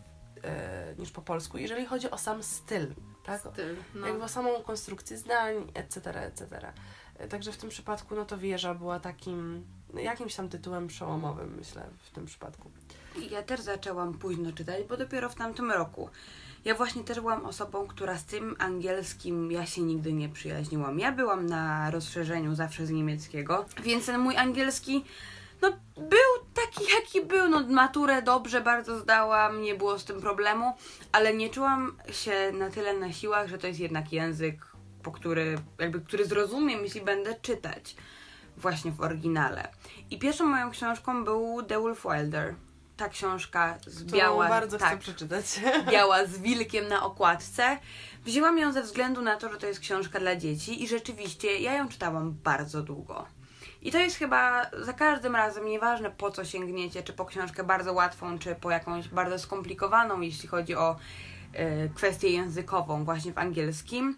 e, 0.44 0.96
niż 0.98 1.12
po 1.12 1.22
polsku, 1.22 1.58
jeżeli 1.58 1.86
chodzi 1.86 2.12
o 2.12 2.18
sam 2.18 2.44
styl. 2.44 2.94
Tak? 3.26 3.42
Styl, 3.42 3.76
no. 3.96 4.08
jakby 4.08 4.24
o 4.24 4.28
samą 4.28 4.64
konstrukcję 4.64 5.18
zdań, 5.18 5.72
etc., 5.74 6.22
etc. 6.22 6.74
E, 7.18 7.28
Także 7.28 7.52
w 7.52 7.58
tym 7.58 7.70
przypadku, 7.70 8.16
no 8.16 8.26
to 8.26 8.38
wieża 8.38 8.74
była 8.74 9.00
takim, 9.00 9.66
no, 9.94 10.00
jakimś 10.00 10.36
tam 10.36 10.50
tytułem 10.50 10.88
przełomowym, 10.88 11.56
myślę, 11.58 11.90
w 12.04 12.12
tym 12.12 12.26
przypadku. 12.26 12.72
Ja 13.30 13.44
też 13.44 13.62
zaczęłam 13.62 14.14
późno 14.14 14.52
czytać, 14.52 14.84
bo 14.84 14.98
dopiero 14.98 15.30
w 15.30 15.36
tamtym 15.36 15.72
roku. 15.72 16.10
Ja 16.66 16.76
właśnie 16.76 17.04
też 17.04 17.20
byłam 17.20 17.46
osobą, 17.46 17.88
która 17.88 18.18
z 18.18 18.26
tym 18.26 18.56
angielskim 18.60 19.52
ja 19.52 19.66
się 19.66 19.82
nigdy 19.82 20.14
nie 20.14 20.30
przyjaźniłam. 20.30 21.00
Ja 21.00 21.12
byłam 21.12 21.46
na 21.46 21.92
rozszerzeniu 21.92 22.56
zawsze 22.56 22.86
z 22.86 22.92
niemieckiego, 22.92 23.66
więc 23.84 24.06
ten 24.06 24.22
mój 24.22 24.38
angielski 24.38 25.06
no 25.64 25.72
był 25.98 26.46
taki 26.54 26.92
jaki 26.96 27.26
był, 27.26 27.50
no 27.50 27.60
maturę 27.68 28.22
dobrze 28.22 28.62
bardzo 28.62 29.00
zdałam, 29.00 29.62
nie 29.62 29.76
było 29.76 30.00
z 30.00 30.06
tym 30.06 30.22
problemu, 30.22 30.74
ale 31.12 31.34
nie 31.34 31.50
czułam 31.50 31.98
się 32.12 32.52
na 32.54 32.70
tyle 32.70 32.94
na 32.94 33.12
siłach, 33.12 33.48
że 33.48 33.58
to 33.58 33.68
jest 33.68 33.80
jednak 33.80 34.14
język, 34.14 34.68
po 35.04 35.12
który, 35.12 35.58
jakby, 35.80 36.02
który 36.02 36.26
zrozumiem, 36.26 36.84
jeśli 36.84 37.02
będę 37.02 37.36
czytać 37.42 37.96
właśnie 38.58 38.92
w 38.92 39.02
oryginale. 39.02 39.68
I 40.12 40.20
pierwszą 40.20 40.46
moją 40.46 40.72
książką 40.72 41.24
był 41.24 41.64
The 41.64 41.82
Wolf 41.82 42.04
Wilder. 42.04 42.56
Ta 42.98 43.10
książka 43.10 43.78
z 43.88 44.04
Którą 44.04 44.18
biała, 44.18 44.50
bardzo 44.50 44.78
chcę 44.78 44.86
tak, 44.86 45.00
przeczytać. 45.00 45.46
biała 45.92 46.26
z 46.26 46.38
wilkiem 46.38 46.88
na 46.88 47.04
okładce. 47.04 47.78
Wzięłam 48.26 48.58
ją 48.58 48.72
ze 48.72 48.82
względu 48.84 49.22
na 49.22 49.38
to, 49.38 49.50
że 49.52 49.58
to 49.58 49.68
jest 49.68 49.80
książka 49.80 50.20
dla 50.20 50.36
dzieci 50.36 50.84
i 50.84 50.88
rzeczywiście 50.88 51.60
ja 51.60 51.74
ją 51.74 51.90
czytałam 51.90 52.32
bardzo 52.44 52.82
długo. 52.82 53.26
I 53.82 53.92
to 53.92 53.98
jest 53.98 54.18
chyba 54.18 54.66
za 54.82 54.94
każdym 54.94 55.36
razem, 55.36 55.66
nieważne 55.66 56.12
po 56.12 56.32
co 56.32 56.46
sięgniecie, 56.46 57.04
czy 57.04 57.14
po 57.14 57.26
książkę 57.26 57.64
bardzo 57.64 57.94
łatwą, 57.94 58.40
czy 58.40 58.56
po 58.56 58.72
jakąś 58.72 59.08
bardzo 59.08 59.40
skomplikowaną, 59.40 60.22
jeśli 60.22 60.50
chodzi 60.50 60.76
o 60.76 60.96
e, 61.54 61.90
kwestię 61.90 62.30
językową, 62.30 63.06
właśnie 63.06 63.34
w 63.34 63.38
angielskim. 63.38 64.18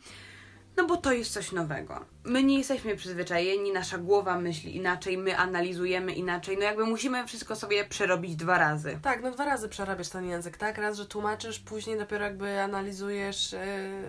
No 0.78 0.86
bo 0.88 0.98
to 0.98 1.14
jest 1.14 1.34
coś 1.34 1.52
nowego. 1.52 2.06
My 2.24 2.44
nie 2.44 2.58
jesteśmy 2.58 2.96
przyzwyczajeni, 2.96 3.72
nasza 3.74 3.98
głowa 3.98 4.40
myśli 4.40 4.76
inaczej, 4.76 5.18
my 5.18 5.38
analizujemy 5.38 6.14
inaczej. 6.14 6.58
No 6.58 6.64
jakby 6.64 6.86
musimy 6.86 7.28
wszystko 7.28 7.56
sobie 7.56 7.86
przerobić 7.86 8.36
dwa 8.36 8.58
razy. 8.58 9.00
Tak, 9.02 9.24
no 9.24 9.32
dwa 9.32 9.46
razy 9.46 9.70
przerabiasz 9.70 10.10
ten 10.10 10.26
język, 10.26 10.58
tak? 10.58 10.78
Raz, 10.78 10.98
że 10.98 11.06
tłumaczysz, 11.06 11.60
później 11.60 11.98
dopiero 11.98 12.26
jakby 12.26 12.62
analizujesz, 12.62 13.52
yy, 13.52 13.60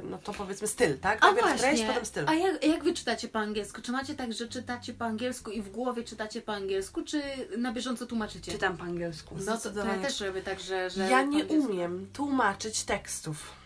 no 0.02 0.18
to 0.18 0.32
powiedzmy 0.32 0.68
styl, 0.68 0.98
tak? 0.98 1.18
A 1.20 1.26
Najpierw 1.26 1.48
właśnie, 1.48 1.68
treść, 1.68 1.84
potem 1.84 2.04
styl. 2.06 2.24
a 2.28 2.34
jak, 2.34 2.64
jak 2.64 2.84
wy 2.84 2.94
czytacie 2.94 3.28
po 3.28 3.38
angielsku? 3.38 3.82
Czy 3.82 3.92
macie 3.92 4.14
tak, 4.14 4.32
że 4.32 4.48
czytacie 4.48 4.94
po 4.94 5.04
angielsku 5.04 5.50
i 5.50 5.62
w 5.62 5.70
głowie 5.70 6.04
czytacie 6.04 6.42
po 6.42 6.52
angielsku, 6.54 7.02
czy 7.02 7.22
na 7.58 7.72
bieżąco 7.72 8.06
tłumaczycie? 8.06 8.52
Czytam 8.52 8.76
po 8.76 8.84
angielsku. 8.84 9.34
No 9.46 9.58
to, 9.58 9.70
to 9.70 9.84
ja 9.86 9.94
też 9.98 10.20
robię 10.20 10.42
tak, 10.42 10.60
że... 10.60 10.90
że 10.90 11.00
Ja 11.00 11.08
nie 11.08 11.16
angielsku. 11.42 11.54
umiem 11.54 12.06
tłumaczyć 12.12 12.84
tekstów. 12.84 13.65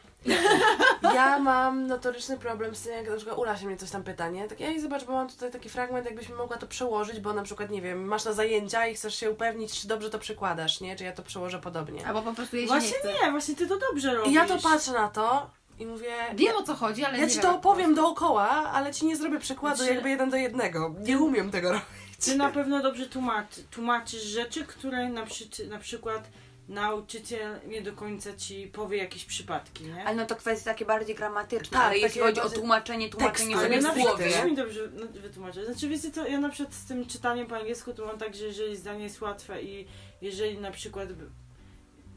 Ja 1.15 1.39
mam 1.39 1.87
notoryczny 1.87 2.39
problem 2.39 2.75
z 2.75 2.83
tym, 2.83 2.93
jak 2.93 3.11
na 3.11 3.17
przykład 3.17 3.39
Ula 3.39 3.57
się 3.57 3.67
mnie 3.67 3.77
coś 3.77 3.91
tam 3.91 4.03
pyta, 4.03 4.29
nie? 4.29 4.49
Tak, 4.49 4.61
ej, 4.61 4.81
zobacz, 4.81 5.05
bo 5.05 5.13
mam 5.13 5.29
tutaj 5.29 5.51
taki 5.51 5.69
fragment, 5.69 6.07
jakbyś 6.07 6.29
mi 6.29 6.35
mogła 6.35 6.57
to 6.57 6.67
przełożyć, 6.67 7.21
bo 7.21 7.33
na 7.33 7.43
przykład, 7.43 7.71
nie 7.71 7.83
wiem, 7.83 8.05
masz 8.05 8.25
na 8.25 8.33
zajęcia 8.33 8.87
i 8.87 8.95
chcesz 8.95 9.15
się 9.15 9.31
upewnić, 9.31 9.81
czy 9.81 9.89
dobrze 9.89 10.11
to 10.11 10.19
przekładasz, 10.19 10.81
nie? 10.81 10.97
Czy 10.97 11.05
ja 11.05 11.13
to 11.13 11.23
przełożę 11.23 11.59
podobnie. 11.59 12.07
Albo 12.07 12.23
po 12.23 12.33
prostu 12.35 12.57
jej 12.57 12.65
się 12.65 12.69
Właśnie 12.73 12.91
nie 12.91 13.15
chce. 13.15 13.25
nie, 13.25 13.31
właśnie 13.31 13.57
ty 13.57 13.67
to 13.67 13.79
dobrze 13.79 14.15
robisz. 14.15 14.33
I 14.33 14.35
ja 14.35 14.47
to 14.47 14.59
patrzę 14.59 14.93
na 14.93 15.09
to 15.09 15.51
i 15.79 15.87
mówię... 15.87 16.13
Wiem 16.35 16.57
o 16.57 16.63
co 16.63 16.75
chodzi, 16.75 17.05
ale 17.05 17.19
Ja 17.19 17.25
nie 17.25 17.31
ci 17.31 17.35
wiem, 17.37 17.43
to 17.43 17.49
jak 17.49 17.57
opowiem 17.57 17.95
dookoła, 17.95 18.49
ale 18.51 18.93
ci 18.93 19.07
nie 19.07 19.17
zrobię 19.17 19.39
przykładu 19.39 19.77
Znaczy- 19.77 19.95
jakby 19.95 20.11
jeden 20.11 20.31
do 20.31 20.37
jednego. 20.37 20.95
Nie 21.01 21.19
umiem 21.19 21.51
tego 21.51 21.69
robić. 21.73 21.87
Ty 22.25 22.37
na 22.37 22.51
pewno 22.51 22.83
dobrze 22.83 23.07
tłumaczy, 23.07 23.63
tłumaczysz 23.71 24.23
rzeczy, 24.23 24.65
które 24.65 25.09
na, 25.09 25.27
przy, 25.27 25.67
na 25.69 25.79
przykład 25.79 26.25
nauczyciel 26.69 27.61
nie 27.67 27.83
do 27.83 27.93
końca 27.93 28.37
ci 28.37 28.67
powie 28.67 28.99
jakieś 28.99 29.25
przypadki, 29.25 29.85
nie? 29.85 30.05
Ale 30.05 30.17
no 30.17 30.27
to 30.27 30.37
kwestie 30.37 30.65
takie 30.65 30.85
bardziej 30.85 31.15
gramatyczne, 31.17 31.79
Tak, 31.79 31.97
jeśli 31.97 32.21
chodzi 32.21 32.41
o 32.41 32.51
tłumaczenie, 32.51 33.09
tłumaczenie 33.09 33.57
sobie 33.57 33.81
w 33.81 33.95
głowie. 33.99 34.31
też 34.31 34.45
mi 34.45 34.57
dobrze 34.57 34.89
wytłumaczyć. 35.13 35.65
Znaczy 35.65 35.89
wiecie 35.89 36.11
co, 36.11 36.27
ja 36.27 36.41
na 36.41 36.49
przykład 36.49 36.75
z 36.75 36.85
tym 36.85 37.07
czytaniem 37.07 37.47
po 37.47 37.57
angielsku 37.57 37.93
to 37.95 38.07
mam 38.07 38.19
tak, 38.19 38.35
że 38.35 38.45
jeżeli 38.45 38.77
zdanie 38.77 39.05
jest 39.05 39.21
łatwe 39.21 39.63
i 39.63 39.87
jeżeli 40.23 40.59
na 40.59 40.71
przykład 40.71 41.09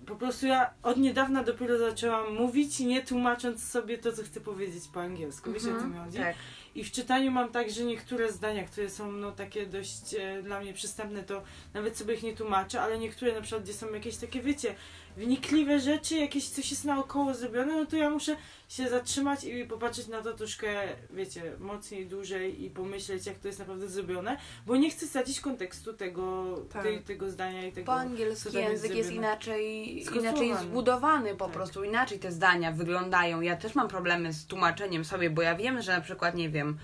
po 0.05 0.15
prostu 0.15 0.48
ja 0.48 0.69
od 0.83 0.98
niedawna 0.98 1.43
dopiero 1.43 1.77
zaczęłam 1.77 2.36
mówić, 2.36 2.79
nie 2.79 3.03
tłumacząc 3.03 3.69
sobie 3.69 3.98
to, 3.98 4.12
co 4.12 4.24
chcę 4.24 4.41
powiedzieć 4.41 4.83
po 4.93 5.01
angielsku. 5.01 5.51
Wiecie 5.51 5.75
o 5.75 5.79
co 5.79 5.88
mi 5.88 5.98
chodzi? 5.98 6.17
Tak. 6.17 6.36
I 6.75 6.83
w 6.83 6.91
czytaniu 6.91 7.31
mam 7.31 7.51
tak, 7.51 7.69
że 7.69 7.83
niektóre 7.83 8.31
zdania, 8.31 8.63
które 8.63 8.89
są 8.89 9.12
no, 9.12 9.31
takie 9.31 9.65
dość 9.65 10.15
e, 10.19 10.43
dla 10.43 10.60
mnie 10.60 10.74
przystępne, 10.74 11.24
to 11.24 11.43
nawet 11.74 11.98
sobie 11.98 12.13
ich 12.13 12.24
nie 12.24 12.36
tłumaczę, 12.36 12.81
ale 12.81 13.00
niektóre 13.00 13.33
na 13.33 13.41
przykład, 13.41 13.63
gdzie 13.63 13.74
są 13.74 13.93
jakieś 13.93 14.17
takie, 14.17 14.41
wiecie, 14.41 14.75
wnikliwe 15.17 15.79
rzeczy, 15.79 16.15
jakieś 16.15 16.50
coś 16.50 16.72
jest 16.72 16.86
naokoło 16.86 17.34
zrobione, 17.34 17.75
no 17.75 17.86
to 17.86 17.96
ja 17.96 18.10
muszę 18.10 18.36
się 18.70 18.89
zatrzymać 18.89 19.43
i 19.43 19.65
popatrzeć 19.65 20.08
na 20.08 20.22
to 20.22 20.34
troszkę, 20.34 20.67
wiecie, 21.10 21.53
mocniej, 21.60 22.05
dłużej 22.08 22.63
i 22.63 22.70
pomyśleć, 22.70 23.25
jak 23.25 23.39
to 23.39 23.48
jest 23.48 23.60
naprawdę 23.60 23.88
zrobione, 23.88 24.38
bo 24.65 24.75
nie 24.75 24.89
chcę 24.89 25.08
stracić 25.08 25.39
kontekstu 25.39 25.93
tego, 25.93 26.55
Tak. 26.74 26.84
tej, 26.84 27.01
tego 27.01 27.32
zdania 27.32 27.67
i 27.67 27.72
tego. 27.72 27.86
Po 27.86 28.00
jest 28.03 28.53
język 28.53 28.96
jest 28.96 29.10
zrobione. 29.10 29.27
inaczej, 29.27 30.00
inaczej 30.17 30.55
zbudowany 30.62 31.36
po 31.36 31.46
Tak. 31.46 31.53
prostu, 31.53 31.84
inaczej 31.84 32.20
te 32.20 32.32
zdania 32.32 32.72
wyglądają. 32.72 33.41
Ja 33.41 33.55
też 33.55 33.75
mam 33.75 33.88
problemy 33.88 34.34
z 34.34 34.46
tłumaczeniem 34.46 35.05
sobie, 35.05 35.29
bo 35.29 35.41
ja 35.41 35.55
wiem, 35.55 35.82
że 35.82 35.96
na 35.96 36.01
przykład, 36.01 36.36
nie 36.36 36.50
wiem, 36.50 36.77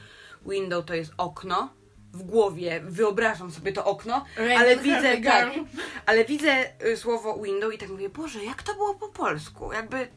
window 0.45 0.85
to 0.85 0.93
jest 0.93 1.11
okno, 1.17 1.69
w 2.13 2.23
głowie 2.23 2.81
wyobrażam 2.83 3.51
sobie 3.51 3.73
to 3.73 3.85
okno, 3.85 4.25
ale 4.57 4.77
widzę, 4.77 5.17
tak, 5.17 5.49
ale 6.05 6.25
widzę 6.25 6.65
y, 6.85 6.97
słowo 6.97 7.39
window 7.43 7.73
i 7.73 7.77
tak 7.77 7.89
mówię, 7.89 8.09
Boże, 8.09 8.43
jak 8.43 8.63
to 8.63 8.73
było 8.73 8.95
po 8.95 9.07
polsku? 9.07 9.73
Jakby, 9.73 10.07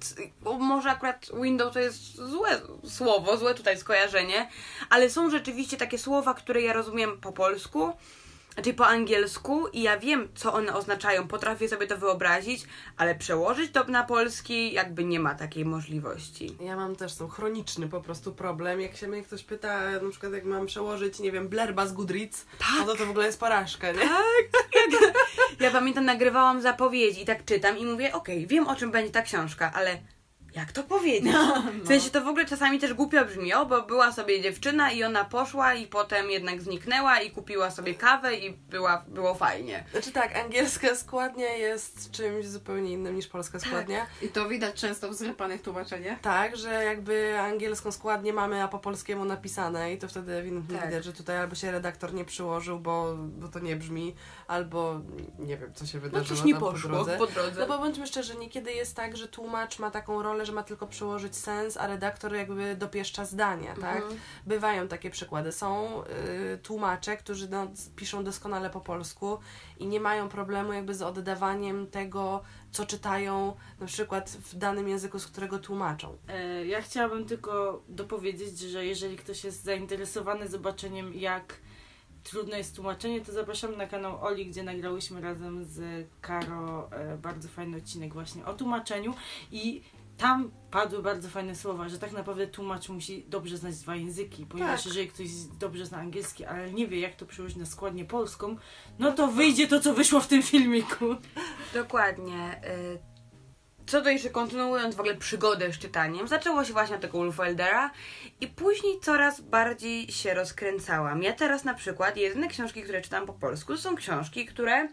może 0.58 0.90
akurat 0.90 1.26
window 1.42 1.72
to 1.72 1.80
jest 1.80 2.14
złe 2.14 2.60
słowo, 2.84 3.36
złe 3.36 3.54
tutaj 3.54 3.78
skojarzenie, 3.78 4.48
ale 4.90 5.10
są 5.10 5.30
rzeczywiście 5.30 5.76
takie 5.76 5.98
słowa, 5.98 6.34
które 6.34 6.62
ja 6.62 6.72
rozumiem 6.72 7.20
po 7.20 7.32
polsku, 7.32 7.92
znaczy 8.54 8.74
po 8.74 8.86
angielsku 8.86 9.68
i 9.68 9.82
ja 9.82 9.98
wiem, 9.98 10.28
co 10.34 10.52
one 10.52 10.74
oznaczają, 10.74 11.28
potrafię 11.28 11.68
sobie 11.68 11.86
to 11.86 11.98
wyobrazić, 11.98 12.66
ale 12.96 13.14
przełożyć 13.14 13.72
to 13.72 13.84
na 13.84 14.04
polski 14.04 14.72
jakby 14.72 15.04
nie 15.04 15.20
ma 15.20 15.34
takiej 15.34 15.64
możliwości. 15.64 16.56
Ja 16.60 16.76
mam 16.76 16.96
też 16.96 17.14
ten 17.14 17.28
chroniczny 17.28 17.88
po 17.88 18.00
prostu 18.00 18.32
problem. 18.32 18.80
Jak 18.80 18.96
się 18.96 19.08
mnie 19.08 19.22
ktoś 19.22 19.44
pyta, 19.44 19.90
na 20.02 20.10
przykład 20.10 20.32
jak 20.32 20.44
mam 20.44 20.66
przełożyć, 20.66 21.18
nie 21.18 21.32
wiem, 21.32 21.48
blerba 21.48 21.86
z 21.86 21.92
Goodreads, 21.92 22.46
no 22.78 22.86
to 22.86 22.96
to 22.96 23.06
w 23.06 23.10
ogóle 23.10 23.26
jest 23.26 23.40
porażka, 23.40 23.92
nie? 23.92 24.08
Ja 25.60 25.70
pamiętam, 25.70 26.04
nagrywałam 26.04 26.62
zapowiedzi 26.62 27.22
i 27.22 27.24
tak 27.24 27.44
czytam 27.44 27.78
i 27.78 27.86
mówię, 27.86 28.12
okej, 28.12 28.46
wiem 28.46 28.68
o 28.68 28.76
czym 28.76 28.90
będzie 28.90 29.12
ta 29.12 29.22
książka, 29.22 29.72
ale 29.74 29.98
jak 30.54 30.72
to 30.72 30.82
powiedzieć? 30.82 31.32
W 31.84 31.86
sensie 31.86 32.10
to 32.10 32.20
w 32.20 32.28
ogóle 32.28 32.44
czasami 32.44 32.78
też 32.78 32.94
głupio 32.94 33.24
brzmi, 33.24 33.54
o, 33.54 33.66
bo 33.66 33.82
była 33.82 34.12
sobie 34.12 34.40
dziewczyna 34.42 34.90
i 34.92 35.04
ona 35.04 35.24
poszła 35.24 35.74
i 35.74 35.86
potem 35.86 36.30
jednak 36.30 36.62
zniknęła 36.62 37.20
i 37.20 37.30
kupiła 37.30 37.70
sobie 37.70 37.94
kawę 37.94 38.34
i 38.36 38.52
była, 38.52 39.04
było 39.08 39.34
fajnie. 39.34 39.84
Znaczy 39.92 40.12
tak, 40.12 40.36
angielska 40.36 40.94
składnia 40.96 41.48
jest 41.48 42.10
czymś 42.10 42.46
zupełnie 42.46 42.92
innym 42.92 43.16
niż 43.16 43.26
polska 43.28 43.60
składnia. 43.60 44.06
I 44.22 44.28
to 44.28 44.48
widać 44.48 44.74
często 44.74 45.08
w 45.08 45.14
zrypanych 45.14 45.62
tłumaczeniach. 45.62 46.20
Tak, 46.20 46.56
że 46.56 46.84
jakby 46.84 47.38
angielską 47.40 47.92
składnię 47.92 48.32
mamy, 48.32 48.62
a 48.62 48.68
po 48.68 48.78
polskiemu 48.78 49.24
napisane 49.24 49.92
i 49.92 49.98
to 49.98 50.08
wtedy 50.08 50.34
ewidentnie 50.34 50.78
Tak. 50.78 50.86
widać, 50.88 51.04
że 51.04 51.12
tutaj 51.12 51.38
albo 51.38 51.54
się 51.54 51.70
redaktor 51.70 52.14
nie 52.14 52.24
przyłożył, 52.24 52.80
bo, 52.80 53.14
bo 53.16 53.48
to 53.48 53.58
nie 53.58 53.76
brzmi, 53.76 54.14
albo 54.46 55.00
nie 55.38 55.56
wiem, 55.56 55.74
co 55.74 55.86
się 55.86 55.98
No 55.98 56.02
wydarzyło 56.02 56.36
coś 56.36 56.46
nie 56.46 56.52
tam 56.52 56.60
po 56.60 56.70
poszło 56.72 56.90
drodze. 56.90 57.16
po 57.18 57.26
drodze. 57.26 57.60
No 57.60 57.66
bo 57.66 57.78
bądźmy 57.78 58.06
szczerzy, 58.06 58.36
niekiedy 58.36 58.72
jest 58.72 58.96
tak, 58.96 59.16
że 59.16 59.28
tłumacz 59.28 59.78
ma 59.78 59.90
taką 59.90 60.22
rolę, 60.22 60.41
że 60.44 60.52
ma 60.52 60.62
tylko 60.62 60.86
przełożyć 60.86 61.36
sens, 61.36 61.76
a 61.76 61.86
redaktor 61.86 62.34
jakby 62.34 62.76
dopieszcza 62.76 63.24
zdania, 63.24 63.74
tak? 63.74 63.96
Mhm. 64.02 64.20
Bywają 64.46 64.88
takie 64.88 65.10
przykłady. 65.10 65.52
Są 65.52 66.02
y, 66.54 66.58
tłumacze, 66.58 67.16
którzy 67.16 67.48
no, 67.48 67.66
piszą 67.96 68.24
doskonale 68.24 68.70
po 68.70 68.80
polsku 68.80 69.38
i 69.78 69.86
nie 69.86 70.00
mają 70.00 70.28
problemu 70.28 70.72
jakby 70.72 70.94
z 70.94 71.02
oddawaniem 71.02 71.86
tego, 71.86 72.42
co 72.72 72.86
czytają 72.86 73.56
na 73.80 73.86
przykład 73.86 74.30
w 74.30 74.54
danym 74.56 74.88
języku, 74.88 75.18
z 75.18 75.26
którego 75.26 75.58
tłumaczą. 75.58 76.16
E, 76.28 76.66
Ja 76.66 76.82
chciałabym 76.82 77.24
tylko 77.24 77.82
dopowiedzieć, 77.88 78.58
że 78.58 78.86
jeżeli 78.86 79.16
ktoś 79.16 79.44
jest 79.44 79.64
zainteresowany 79.64 80.48
zobaczeniem, 80.48 81.14
jak 81.14 81.56
trudne 82.24 82.58
jest 82.58 82.76
tłumaczenie, 82.76 83.20
to 83.20 83.32
zapraszam 83.32 83.76
na 83.76 83.86
kanał 83.86 84.24
Oli, 84.24 84.46
gdzie 84.46 84.62
nagrałyśmy 84.62 85.20
razem 85.20 85.64
z 85.64 86.06
Karo 86.20 86.90
e, 86.92 87.16
bardzo 87.16 87.48
fajny 87.48 87.76
odcinek 87.76 88.12
właśnie 88.12 88.44
o 88.44 88.54
tłumaczeniu 88.54 89.14
i 89.52 89.82
tam 90.22 90.50
padły 90.70 91.02
bardzo 91.02 91.28
fajne 91.28 91.54
słowa, 91.56 91.88
że 91.88 91.98
tak 91.98 92.12
naprawdę 92.12 92.46
tłumacz 92.46 92.88
musi 92.88 93.24
dobrze 93.28 93.56
znać 93.56 93.76
dwa 93.76 93.96
języki, 93.96 94.46
ponieważ 94.46 94.80
Tak. 94.80 94.86
jeżeli 94.86 95.08
ktoś 95.08 95.26
dobrze 95.58 95.86
zna 95.86 95.98
angielski, 95.98 96.44
ale 96.44 96.72
nie 96.72 96.86
wie 96.86 97.00
jak 97.00 97.14
to 97.14 97.26
przełożyć 97.26 97.56
na 97.56 97.66
składnię 97.66 98.04
polską, 98.04 98.56
no 98.98 99.12
to 99.12 99.28
wyjdzie 99.28 99.66
to, 99.66 99.80
co 99.80 99.94
wyszło 99.94 100.20
w 100.20 100.26
tym 100.26 100.42
filmiku. 100.42 101.04
Dokładnie. 101.74 102.60
y, 102.64 102.98
Co 103.86 104.02
do 104.02 104.10
jeszcze 104.10 104.30
kontynuując 104.30 104.94
w 104.94 105.00
ogóle 105.00 105.14
przygodę 105.14 105.72
z 105.72 105.78
czytaniem, 105.78 106.28
zaczęło 106.28 106.64
się 106.64 106.72
właśnie 106.72 106.96
od 106.96 107.02
tego 107.02 107.18
Ulfeldera 107.18 107.90
i 108.40 108.46
później 108.48 109.00
coraz 109.00 109.40
bardziej 109.40 110.12
się 110.12 110.34
rozkręcałam. 110.34 111.22
Ja 111.22 111.32
teraz 111.32 111.64
na 111.64 111.74
przykład 111.74 112.16
jedyne 112.16 112.48
książki, 112.48 112.82
które 112.82 113.02
czytam 113.02 113.26
po 113.26 113.32
polsku, 113.32 113.76
są 113.76 113.96
książki, 113.96 114.46
które 114.46 114.88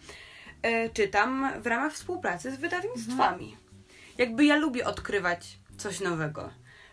e, 0.61 0.89
czytam 0.89 1.61
w 1.61 1.67
ramach 1.67 1.93
współpracy 1.93 2.51
z 2.51 2.55
wydawnictwami. 2.59 3.57
Jakby 4.19 4.45
ja 4.45 4.55
lubię 4.55 4.85
odkrywać 4.85 5.59
coś 5.77 5.99
nowego. 5.99 6.49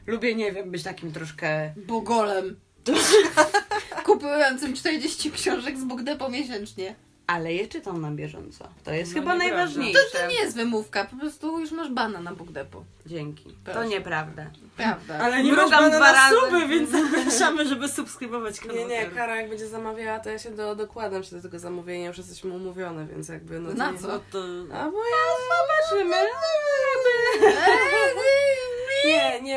Lubię, 0.07 0.35
nie 0.35 0.53
wiem, 0.53 0.71
być 0.71 0.83
takim 0.83 1.13
troszkę 1.13 1.75
Bogolem. 1.77 2.61
Kupującym 4.07 4.75
40 4.75 5.31
książek 5.31 5.79
z 5.79 5.85
Bugdepą 5.85 6.29
miesięcznie. 6.29 6.95
Ale 7.27 7.53
je 7.53 7.69
czytam 7.69 8.01
na 8.01 8.11
bieżąco. 8.11 8.69
To 8.85 8.93
jest 8.93 9.15
No 9.15 9.21
chyba 9.21 9.33
nieprawda. 9.35 9.55
najważniejsze. 9.57 10.01
To, 10.13 10.19
to 10.19 10.27
nie 10.27 10.35
jest 10.35 10.57
wymówka, 10.57 11.05
po 11.05 11.17
prostu 11.17 11.61
już 11.61 11.71
masz 11.73 11.91
bana 11.91 12.21
na 12.21 12.33
Book 12.35 12.53
Depot. 12.53 12.85
Dzięki. 13.07 13.45
To 13.45 13.73
Proszę. 13.73 13.89
nieprawda. 13.89 14.47
Prawda. 14.77 15.19
Ale 15.19 15.43
nie 15.43 15.53
Mrugam 15.53 15.71
masz 15.71 15.81
bana 15.81 15.89
dwa 15.97 15.99
na 16.01 16.13
razy. 16.13 16.37
suby, 16.37 16.67
więc 16.69 16.91
zapraszamy, 16.91 17.69
żeby 17.69 17.89
subskrybować 17.89 18.61
kanał. 18.61 18.77
Nie, 18.77 18.87
nie. 18.87 19.07
Kara 19.07 19.37
jak 19.37 19.49
będzie 19.49 19.67
zamawiała, 19.69 20.21
to 20.21 20.31
ja 20.31 20.39
się 20.39 20.51
do, 20.51 20.77
dokładam 20.77 21.25
się 21.25 21.37
do 21.37 21.43
tego 21.43 21.59
zamówienia, 21.59 22.09
już 22.09 22.19
jesteśmy 22.19 22.53
umówione, 22.55 23.07
więc 23.07 23.29
jakby 23.29 23.61
no 23.61 23.71
to 23.71 23.77
Na 23.77 23.91
nie- 23.91 23.99
co? 23.99 24.09
No 24.09 24.21
to... 24.33 24.39
A 24.75 24.91
bo 24.91 24.99
ja 24.99 25.23
zobaczymy. 25.49 26.17
Nie, 26.17 27.26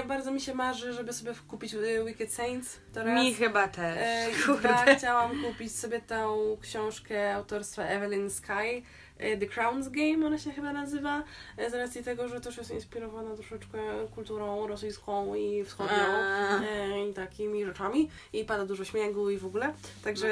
bardzo 0.03 0.31
mi 0.31 0.41
się 0.41 0.53
marzy, 0.55 0.93
żeby 0.93 1.13
sobie 1.13 1.31
kupić 1.47 1.73
y, 1.73 2.03
Wicked 2.05 2.33
Saints. 2.33 2.79
To 2.93 3.03
raz. 3.03 3.15
Mi 3.23 3.33
chyba 3.33 3.67
też. 3.67 3.97
E, 3.99 4.95
chciałam 4.97 5.43
kupić 5.43 5.75
sobie 5.75 6.01
tą 6.01 6.57
książkę 6.61 7.33
autorstwa 7.35 7.83
Evelyn 7.83 8.29
Sky. 8.29 8.83
e, 9.17 9.37
The 9.37 9.45
Crown's 9.45 9.89
Game, 9.91 10.27
ona 10.27 10.37
się 10.37 10.51
chyba 10.51 10.73
nazywa, 10.73 11.23
e, 11.57 11.69
z 11.69 11.73
racji 11.73 12.03
tego, 12.03 12.27
że 12.27 12.41
też 12.41 12.57
jest 12.57 12.71
inspirowana 12.71 13.33
troszeczkę 13.35 13.77
kulturą 14.15 14.67
rosyjską 14.67 15.35
i 15.35 15.63
wschodnią 15.63 15.95
e, 15.95 17.09
i 17.09 17.13
takimi 17.13 17.65
rzeczami 17.65 18.09
i 18.33 18.45
pada 18.45 18.65
dużo 18.65 18.85
śniegu 18.85 19.29
i 19.29 19.37
w 19.37 19.45
ogóle, 19.45 19.73
także 20.03 20.27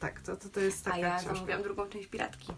tak, 0.00 0.20
to, 0.20 0.36
to, 0.36 0.48
to 0.48 0.60
jest 0.60 0.84
taka 0.84 0.96
A 0.96 0.98
ja 0.98 1.18
książka. 1.18 1.58
drugą 1.58 1.88
część 1.88 2.06
Piratki. 2.06 2.52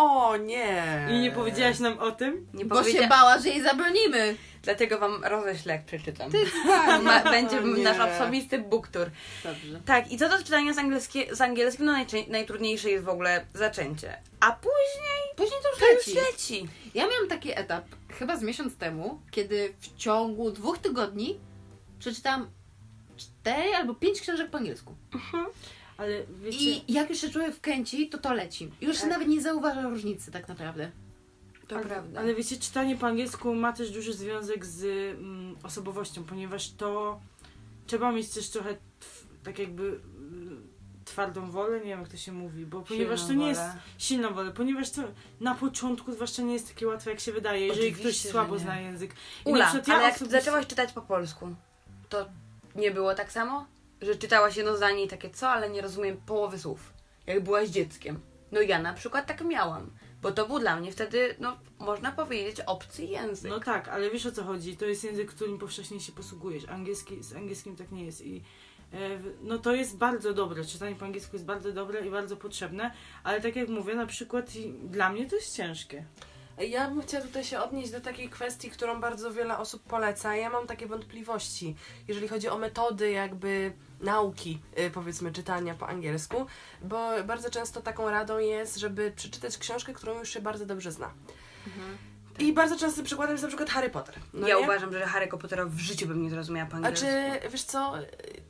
O 0.00 0.36
nie! 0.36 1.06
I 1.10 1.18
nie 1.18 1.30
powiedziałaś 1.32 1.78
nam 1.78 1.98
o 1.98 2.10
tym? 2.12 2.46
Nie 2.54 2.64
Bo 2.64 2.76
powiedzia- 2.76 3.02
się 3.02 3.08
bała, 3.08 3.38
że 3.38 3.48
jej 3.48 3.62
zabronimy. 3.62 4.36
Dlatego 4.62 4.98
wam 4.98 5.24
roześlę, 5.24 5.72
jak 5.72 5.84
przeczytam. 5.84 6.30
Ty 6.30 6.38
Ma, 7.04 7.20
będzie 7.20 7.60
Nie. 7.60 7.82
nasz 7.84 7.98
osobisty 7.98 8.58
book 8.58 8.88
tour. 8.88 9.10
Dobrze. 9.44 9.80
Tak, 9.86 10.12
i 10.12 10.18
co 10.18 10.28
do 10.28 10.38
czytania 10.38 10.72
z, 10.74 10.78
angielskie, 10.78 11.36
z 11.36 11.40
angielskim, 11.40 11.86
no 11.86 11.92
najczę- 11.92 12.28
najtrudniejsze 12.30 12.90
jest 12.90 13.04
w 13.04 13.08
ogóle 13.08 13.46
zaczęcie. 13.54 14.16
A 14.40 14.52
później 14.52 15.22
Później 15.36 15.60
to 15.62 15.68
już 15.70 15.78
to 15.78 15.92
już 15.92 16.06
leci. 16.06 16.32
leci. 16.32 16.68
Ja 16.94 17.06
miałam 17.08 17.28
taki 17.28 17.58
etap, 17.58 17.84
chyba 18.18 18.36
z 18.36 18.42
miesiąc 18.42 18.76
temu, 18.76 19.20
kiedy 19.30 19.74
w 19.80 19.96
ciągu 19.96 20.50
dwóch 20.50 20.78
tygodni 20.78 21.38
przeczytałam 21.98 22.50
cztery 23.16 23.74
albo 23.76 23.94
pięć 23.94 24.20
książek 24.20 24.50
po 24.50 24.58
angielsku. 24.58 24.94
Ale 25.98 26.22
wiecie... 26.42 26.70
I 26.88 26.92
jak 26.92 27.10
już 27.10 27.18
się 27.18 27.30
człowiek 27.30 27.54
wkręci, 27.54 28.08
to 28.08 28.18
to 28.18 28.32
leci. 28.34 28.70
Już 28.80 28.96
Tak. 28.96 29.00
się 29.04 29.06
nawet 29.10 29.28
nie 29.28 29.40
zauważa 29.42 29.82
różnicy 29.82 30.30
tak 30.30 30.48
naprawdę. 30.48 30.90
To 31.68 31.76
ale, 31.76 31.84
prawda. 31.86 32.20
ale 32.20 32.34
wiecie, 32.34 32.56
czytanie 32.56 32.96
po 32.96 33.06
angielsku 33.06 33.54
ma 33.54 33.72
też 33.72 33.90
duży 33.90 34.12
związek 34.14 34.66
z 34.66 34.84
mm, 35.18 35.56
osobowością, 35.62 36.24
ponieważ 36.24 36.70
to 36.72 37.20
trzeba 37.86 38.12
mieć 38.12 38.28
też 38.28 38.48
trochę 38.50 38.76
tak 39.44 39.58
jakby 39.58 39.82
mm, 39.82 40.68
twardą 41.04 41.50
wolę, 41.50 41.78
nie 41.78 41.84
wiem 41.86 42.00
jak 42.00 42.08
to 42.08 42.16
się 42.16 42.32
mówi, 42.32 42.66
bo 42.66 42.80
ponieważ 42.82 43.20
Silną 43.20 43.34
to 43.34 43.40
nie 43.40 43.48
jest 43.48 43.60
wolę. 43.60 43.72
silną 43.98 44.34
wolę, 44.34 44.50
ponieważ 44.50 44.90
to 44.90 45.02
na 45.40 45.54
początku 45.54 46.12
zwłaszcza 46.12 46.42
nie 46.42 46.52
jest 46.52 46.68
takie 46.68 46.86
łatwe 46.86 47.10
jak 47.10 47.20
się 47.20 47.32
wydaje, 47.32 47.66
jeżeli 47.66 47.86
ktoś 47.92 48.00
Oczywiście, 48.00 48.28
że 48.28 48.32
słabo 48.32 48.58
zna 48.58 48.80
język. 48.80 49.10
I 49.46 49.48
na 49.48 49.54
Ula, 49.56 49.64
przykład 49.66 49.88
ja 49.88 49.94
ale 49.94 50.04
jak 50.04 50.14
osobiście- 50.14 50.38
zaczęłaś 50.40 50.66
czytać 50.66 50.92
po 50.92 51.02
polsku, 51.02 51.54
to 52.08 52.26
nie 52.74 52.90
było 52.90 53.14
tak 53.14 53.32
samo? 53.32 53.66
Że 54.02 54.16
czytałaś 54.16 54.56
jedno 54.56 54.76
zdanie 54.76 55.04
i 55.04 55.08
takie 55.08 55.30
co, 55.30 55.48
ale 55.48 55.70
nie 55.70 55.82
rozumiem 55.82 56.16
połowy 56.16 56.58
słów. 56.58 56.92
Jak 57.26 57.44
byłaś 57.44 57.68
dzieckiem. 57.68 58.20
No 58.52 58.60
ja 58.60 58.82
na 58.82 58.92
przykład 58.92 59.26
tak 59.26 59.44
miałam. 59.44 59.90
Bo 60.22 60.32
to 60.32 60.46
był 60.46 60.58
dla 60.58 60.76
mnie 60.76 60.92
wtedy, 60.92 61.34
no 61.38 61.56
można 61.78 62.12
powiedzieć, 62.12 62.60
obcy 62.66 63.04
język. 63.04 63.50
No 63.50 63.60
tak, 63.60 63.88
ale 63.88 64.10
wiesz 64.10 64.26
o 64.26 64.32
co 64.32 64.44
chodzi. 64.44 64.76
To 64.76 64.86
jest 64.86 65.04
język, 65.04 65.30
którym 65.30 65.58
powszechnie 65.58 66.00
się 66.00 66.12
posługujesz. 66.12 66.68
Angielski, 66.68 67.22
z 67.22 67.36
angielskim 67.36 67.76
tak 67.76 67.92
nie 67.92 68.04
jest. 68.04 68.26
I 68.26 68.42
e, 68.92 69.18
no 69.42 69.58
to 69.58 69.74
jest 69.74 69.96
bardzo 69.96 70.34
dobre. 70.34 70.64
Czytanie 70.64 70.96
po 70.96 71.04
angielsku 71.04 71.36
jest 71.36 71.46
bardzo 71.46 71.72
dobre 71.72 72.06
i 72.06 72.10
bardzo 72.10 72.36
potrzebne, 72.36 72.90
ale 73.24 73.40
tak 73.40 73.56
jak 73.56 73.68
mówię, 73.68 73.94
na 73.94 74.06
przykład 74.06 74.50
dla 74.84 75.10
mnie 75.10 75.26
to 75.26 75.36
jest 75.36 75.56
ciężkie. 75.56 76.04
Ja 76.60 76.90
bym 76.90 77.02
chciała 77.02 77.24
tutaj 77.24 77.44
się 77.44 77.60
odnieść 77.60 77.90
do 77.90 78.00
takiej 78.00 78.28
kwestii, 78.28 78.70
którą 78.70 79.00
bardzo 79.00 79.32
wiele 79.32 79.58
osób 79.58 79.82
poleca. 79.82 80.36
Ja 80.36 80.50
mam 80.50 80.66
takie 80.66 80.86
wątpliwości, 80.86 81.76
jeżeli 82.08 82.28
chodzi 82.28 82.48
o 82.48 82.58
metody 82.58 83.10
jakby 83.10 83.72
nauki, 84.00 84.60
y, 84.78 84.90
powiedzmy, 84.90 85.32
czytania 85.32 85.74
po 85.74 85.88
angielsku, 85.88 86.46
bo 86.82 87.10
bardzo 87.24 87.50
często 87.50 87.80
taką 87.82 88.10
radą 88.10 88.38
jest, 88.38 88.76
żeby 88.76 89.12
przeczytać 89.16 89.58
książkę, 89.58 89.92
którą 89.92 90.18
już 90.18 90.28
się 90.30 90.40
bardzo 90.40 90.66
dobrze 90.66 90.92
zna. 90.92 91.10
I 92.38 92.52
bardzo 92.52 92.76
często 92.76 93.02
przykładem 93.02 93.32
jest 93.34 93.42
na 93.42 93.48
przykład 93.48 93.70
Harry 93.70 93.90
Potter. 93.90 94.14
No 94.34 94.48
ja 94.48 94.56
nie? 94.56 94.62
uważam, 94.62 94.92
że 94.92 95.06
Harry'ego 95.06 95.38
Pottera 95.38 95.64
w 95.64 95.78
życiu 95.78 96.06
bym 96.06 96.22
nie 96.22 96.30
zrozumiała 96.30 96.68
po 96.70 96.74
A 96.74 96.76
angielsku. 96.76 97.06
czy, 97.42 97.48
wiesz 97.50 97.62
co, 97.62 97.94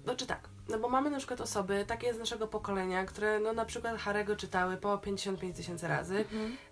znaczy 0.05 0.27
tak, 0.27 0.49
no 0.69 0.79
bo 0.79 0.89
mamy 0.89 1.11
na 1.11 1.19
przykład 1.19 1.41
osoby, 1.41 1.85
takie 1.87 2.15
z 2.15 2.19
naszego 2.19 2.47
pokolenia, 2.47 3.05
które 3.05 3.41
no 3.41 3.53
na 3.53 3.65
przykład 3.65 3.99
Harego 3.99 4.37
czytały 4.37 4.77
po 4.77 4.99
55 4.99 5.57
tysięcy 5.57 5.89
razy, 5.89 6.25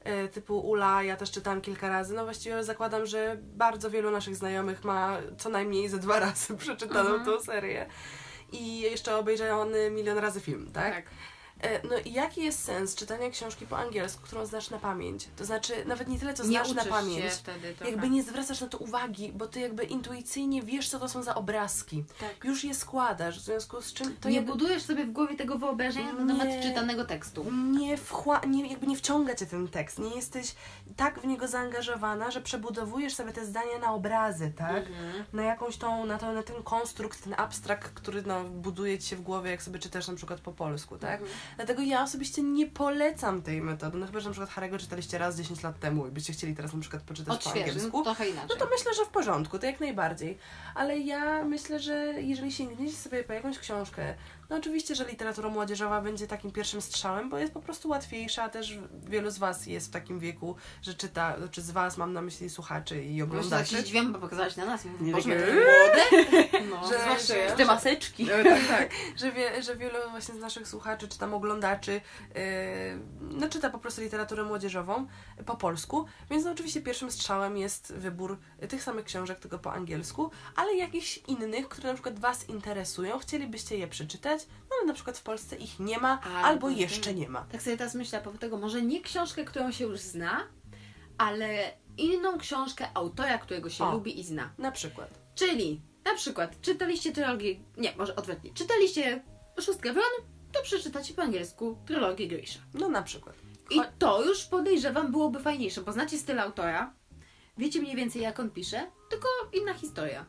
e, 0.04 0.28
typu 0.28 0.59
Ula, 0.59 1.02
ja 1.02 1.16
też 1.16 1.30
czytałam 1.30 1.61
kilka 1.61 1.88
razy, 1.88 2.14
no 2.14 2.24
właściwie 2.24 2.64
zakładam, 2.64 3.06
że 3.06 3.37
bardzo 3.42 3.90
wielu 3.90 4.11
naszych 4.11 4.37
znajomych 4.37 4.85
ma 4.85 5.16
co 5.38 5.48
najmniej 5.48 5.88
ze 5.88 5.98
dwa 5.98 6.20
razy 6.20 6.56
przeczytaną 6.59 7.24
tą 7.24 7.40
serię. 7.40 7.87
I 8.52 8.80
jeszcze 8.80 9.16
obejrzany 9.16 9.90
milion 9.90 10.18
razy 10.18 10.40
film, 10.40 10.70
tak? 10.72 10.96
E, 10.96 11.36
No 11.90 11.96
i 12.05 12.12
jaki 12.12 12.44
jest 12.44 12.64
sens 12.64 12.94
czytania 12.94 13.31
książki 13.31 13.66
po 13.66 13.79
angielsku, 13.79 14.22
którą 14.22 14.46
znasz 14.46 14.70
na 14.70 14.79
pamięć? 14.79 15.29
To 15.37 15.44
znaczy, 15.44 15.72
nawet 15.87 16.09
nie 16.09 16.18
tyle, 16.18 16.35
co 16.35 16.42
nie 16.42 16.48
znasz 16.48 16.72
na 16.72 16.85
pamięć, 16.85 17.24
się 17.24 17.31
wtedy. 17.31 17.74
Jakby 17.85 18.11
nie 18.11 18.22
zwracasz 18.22 18.61
na 18.61 18.66
to 18.66 18.79
uwagi, 18.79 19.33
bo 19.33 19.46
ty 19.46 19.61
jakby 19.61 19.85
intuicyjnie 19.85 20.62
wiesz, 20.62 20.88
co 20.88 20.98
to 20.98 21.09
są 21.09 21.22
za 21.22 21.35
obrazki. 21.35 22.05
Tak. 22.20 22.44
Już 22.44 22.64
je 22.64 22.74
składasz, 22.74 23.38
w 23.40 23.42
związku 23.44 23.81
z 23.83 23.92
czym 23.92 24.16
to 24.16 24.29
nie 24.29 24.37
jakby 24.37 24.52
budujesz 24.52 24.83
sobie 24.83 25.05
w 25.05 25.12
głowie 25.12 25.37
tego 25.37 25.59
wyobrażenia 25.59 26.12
na 26.12 26.26
temat 26.26 26.48
Nie. 26.48 26.62
czytanego 26.62 27.05
tekstu. 27.05 27.46
nie, 27.79 27.96
wchła- 27.98 28.48
nie, 28.48 28.66
jakby 28.70 28.87
nie 28.87 28.96
wciąga 28.96 29.35
cię 29.35 29.46
ten 29.46 29.68
tekst. 29.68 29.98
Nie 29.98 30.16
jesteś 30.16 30.55
tak 30.96 31.20
w 31.20 31.24
niego 31.26 31.48
zaangażowana, 31.48 32.31
że 32.31 32.40
przebudowujesz 32.40 33.14
sobie 33.14 33.33
te 33.33 33.46
zdania 33.46 33.79
na 33.81 33.92
obrazy, 33.92 34.52
tak? 34.57 34.85
Na 35.33 35.42
jakąś 35.42 35.76
tą, 35.76 36.07
na, 36.07 36.18
to, 36.18 36.33
na 36.33 36.42
ten 36.42 36.62
konstrukt, 36.62 37.24
ten 37.24 37.35
abstrakt, 37.37 37.90
który 37.94 38.22
no, 38.22 38.44
buduje 38.44 38.98
ci 38.98 39.09
się 39.09 39.16
w 39.16 39.22
głowie, 39.22 39.50
jak 39.50 39.62
sobie 39.62 39.79
czytasz 39.79 40.09
na 40.09 40.14
przykład 40.14 40.40
po 40.40 40.52
polsku, 40.52 40.98
tak? 40.98 41.20
Dlatego 41.57 41.83
ja 41.83 42.03
osobiście 42.03 42.42
nie 42.42 42.66
polecam 42.66 43.42
tej 43.42 43.61
metody. 43.62 43.99
No 43.99 44.07
chyba, 44.07 44.21
że 44.21 44.29
na 44.29 44.33
przykład 44.33 44.51
Harry'ego 44.51 44.79
czytaliście 44.79 45.19
raz 45.19 45.37
10 45.37 45.62
lat 45.62 45.79
temu 45.79 46.07
i 46.07 46.11
byście 46.11 46.33
chcieli 46.33 46.55
teraz 46.57 46.75
na 46.75 46.81
przykład 46.81 47.03
poczytać 47.03 47.45
po 47.45 47.51
angielsku. 47.51 48.03
trochę 48.03 48.29
inaczej. 48.29 48.49
No 48.51 48.57
to 48.57 48.71
myślę, 48.71 48.95
że 48.95 49.05
w 49.05 49.09
porządku, 49.09 49.59
to 49.59 49.66
jak 49.66 49.81
najbardziej. 49.81 50.38
Ale 50.75 50.99
ja 50.99 51.45
myślę, 51.45 51.81
że 51.81 51.95
jeżeli 52.23 52.53
sięgniecie 52.53 52.97
sobie 52.97 53.25
po 53.25 53.33
jakąś 53.33 53.59
książkę, 53.59 54.14
no 54.50 54.56
oczywiście, 54.56 54.94
że 54.94 55.04
literatura 55.04 55.48
młodzieżowa 55.48 56.00
będzie 56.00 56.26
takim 56.26 56.52
pierwszym 56.52 56.80
strzałem, 56.80 57.30
bo 57.30 57.38
jest 57.38 57.52
po 57.52 57.61
prostu 57.61 57.88
łatwiejsza, 57.88 58.48
też 58.48 58.78
wielu 59.06 59.30
z 59.30 59.38
Was 59.38 59.66
jest 59.66 59.87
w 59.87 59.90
takim 59.90 60.18
wieku, 60.20 60.56
że 60.82 60.94
czyta, 60.94 61.38
znaczy 61.38 61.62
z 61.62 61.70
Was 61.70 61.96
mam 61.96 62.12
na 62.12 62.22
myśli 62.22 62.50
słuchaczy 62.50 63.04
i 63.04 63.22
oglądaczy. 63.22 63.70
się 63.76 63.80
zdziwiam, 63.82 64.12
bo 64.12 64.18
pokazałaś 64.18 64.56
na 64.56 64.64
nas. 64.66 64.85
i 64.85 64.88
mówię, 64.88 65.04
Nie 65.04 65.12
Boże, 65.12 65.28
my 65.28 65.40
takie- 65.40 65.52
młode? 65.52 66.37
No, 66.70 66.88
Że- 66.88 66.98
zwłaszcza 67.00 67.35
że- 67.35 67.38
ja. 67.38 67.56
Te 67.56 67.64
maseczki. 67.64 68.26
tak, 68.44 68.44
tak. 68.68 68.90
Że, 69.20 69.32
wie, 69.32 69.62
że 69.62 69.76
wielu 69.76 69.94
właśnie 70.11 70.35
z 70.35 70.38
naszych 70.38 70.68
słuchaczy, 70.68 71.09
czy 71.09 71.18
tam 71.18 71.35
oglądaczy, 71.35 71.92
yy, 71.92 72.40
no 73.20 73.48
czyta 73.48 73.70
po 73.70 73.78
prostu 73.78 74.00
literaturę 74.02 74.42
młodzieżową 74.44 75.06
po 75.46 75.56
polsku, 75.56 76.06
więc 76.30 76.44
no 76.44 76.50
oczywiście 76.50 76.80
pierwszym 76.82 77.11
strzałem 77.11 77.56
jest 77.56 77.92
wybór 77.94 78.38
tych 78.68 78.82
samych 78.82 79.04
książek, 79.04 79.38
tylko 79.38 79.59
po 79.59 79.72
angielsku, 79.72 80.30
ale 80.56 80.74
jakichś 80.74 81.18
innych, 81.28 81.68
które 81.68 81.88
na 81.88 81.94
przykład 81.94 82.18
Was 82.18 82.48
interesują, 82.48 83.18
chcielibyście 83.18 83.78
je 83.78 83.88
przeczytać, 83.88 84.36
no 84.44 84.77
ale 84.79 84.87
na 84.87 84.94
przykład 84.94 85.18
w 85.18 85.22
Polsce 85.22 85.57
ich 85.57 85.81
nie 85.81 85.99
ma, 85.99 86.20
albo, 86.20 86.46
Albo 86.46 86.70
jeszcze 86.70 87.14
nie 87.14 87.29
ma. 87.29 87.46
Tak 87.53 87.62
sobie 87.62 87.77
teraz 87.77 87.94
myślę, 87.94 88.18
a 88.18 88.22
propos 88.22 88.40
tego, 88.40 88.59
może 88.59 88.83
nie 88.83 89.01
książkę, 89.01 89.44
którą 89.44 89.72
się 89.72 89.85
już 89.85 89.99
zna, 89.99 90.46
ale 91.18 91.72
inną 91.96 92.38
książkę 92.38 92.88
autora, 92.94 93.38
którego 93.38 93.70
się 93.70 93.85
O. 93.85 93.92
lubi 93.92 94.20
i 94.20 94.25
zna. 94.25 94.51
Na 94.59 94.72
przykład. 94.72 95.11
Czyli 95.35 95.81
na 96.05 96.14
przykład 96.14 96.61
czytaliście 96.61 97.12
trylogię, 97.12 97.57
nie, 97.77 97.96
może 97.96 98.16
odwrotnie, 98.16 98.51
czytaliście 98.55 99.22
Szóstkę 99.61 99.92
Wron, 99.92 100.27
to 100.53 100.62
przeczytacie 100.62 101.14
po 101.14 101.22
angielsku 101.22 101.79
trylogię 101.87 102.29
Grisha. 102.29 102.61
No 102.75 102.88
na 102.88 103.03
przykład. 103.03 103.35
I 103.70 103.81
to 103.99 104.25
już 104.25 104.44
podejrzewam 104.44 105.12
byłoby 105.12 105.40
fajniejsze, 105.40 105.81
bo 105.81 105.92
znacie 105.92 106.18
styl 106.18 106.40
autora, 106.40 106.92
wiecie 107.59 107.81
mniej 107.81 107.96
więcej 107.96 108.22
jak 108.22 108.40
on 108.40 108.51
pisze, 108.51 108.90
tylko 109.11 109.29
inna 109.53 109.75
historia. 109.75 110.27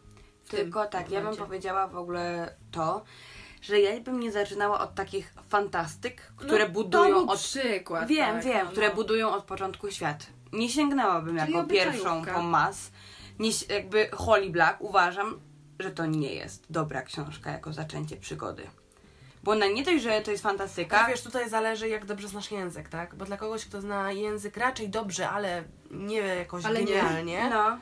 Tylko 0.49 0.85
tak, 0.85 1.11
ja 1.11 1.21
bym 1.21 1.35
powiedziała 1.35 1.87
w 1.87 1.95
ogóle 1.95 2.55
to, 2.71 3.03
że 3.67 3.79
ja 3.79 3.99
bym 3.99 4.19
nie 4.19 4.31
zaczynała 4.31 4.79
od 4.79 4.95
takich 4.95 5.33
fantastyk, 5.49 6.21
które 6.37 6.67
no, 6.67 6.73
budują 6.73 7.29
od 7.29 7.39
przykład. 7.39 8.07
Wiem, 8.07 8.35
tak, 8.35 8.43
wiem, 8.43 8.65
no, 8.65 8.71
które 8.71 8.89
no. 8.89 8.95
budują 8.95 9.33
od 9.33 9.43
początku 9.43 9.91
świat. 9.91 10.27
Nie 10.53 10.69
sięgnęłabym 10.69 11.39
Czyli 11.39 11.53
jako 11.53 11.67
pierwszą 11.67 12.25
po 12.25 12.41
mas. 12.41 12.91
Nie, 13.39 13.49
jakby 13.69 14.09
Holly 14.13 14.49
Black 14.49 14.81
uważam, 14.81 15.39
że 15.79 15.91
to 15.91 16.05
nie 16.05 16.33
jest 16.33 16.65
dobra 16.69 17.01
książka 17.01 17.51
jako 17.51 17.73
zaczęcie 17.73 18.17
przygody. 18.17 18.67
Bo 19.43 19.51
ona 19.51 19.67
nie 19.67 19.83
dość, 19.83 20.03
że 20.03 20.21
to 20.21 20.31
jest 20.31 20.43
fantastyka. 20.43 20.97
Tak, 20.99 21.09
wiesz, 21.09 21.21
tutaj 21.21 21.49
zależy 21.49 21.89
jak 21.89 22.05
dobrze 22.05 22.27
znasz 22.27 22.51
język, 22.51 22.89
tak? 22.89 23.15
Bo 23.15 23.25
dla 23.25 23.37
kogoś, 23.37 23.65
kto 23.65 23.81
zna 23.81 24.11
język 24.11 24.57
raczej 24.57 24.89
dobrze, 24.89 25.29
ale 25.29 25.63
nie 25.91 26.17
jakoś 26.17 26.65
Ale 26.65 26.79
nie. 26.79 26.85
genialnie, 26.85 27.49
No, 27.49 27.77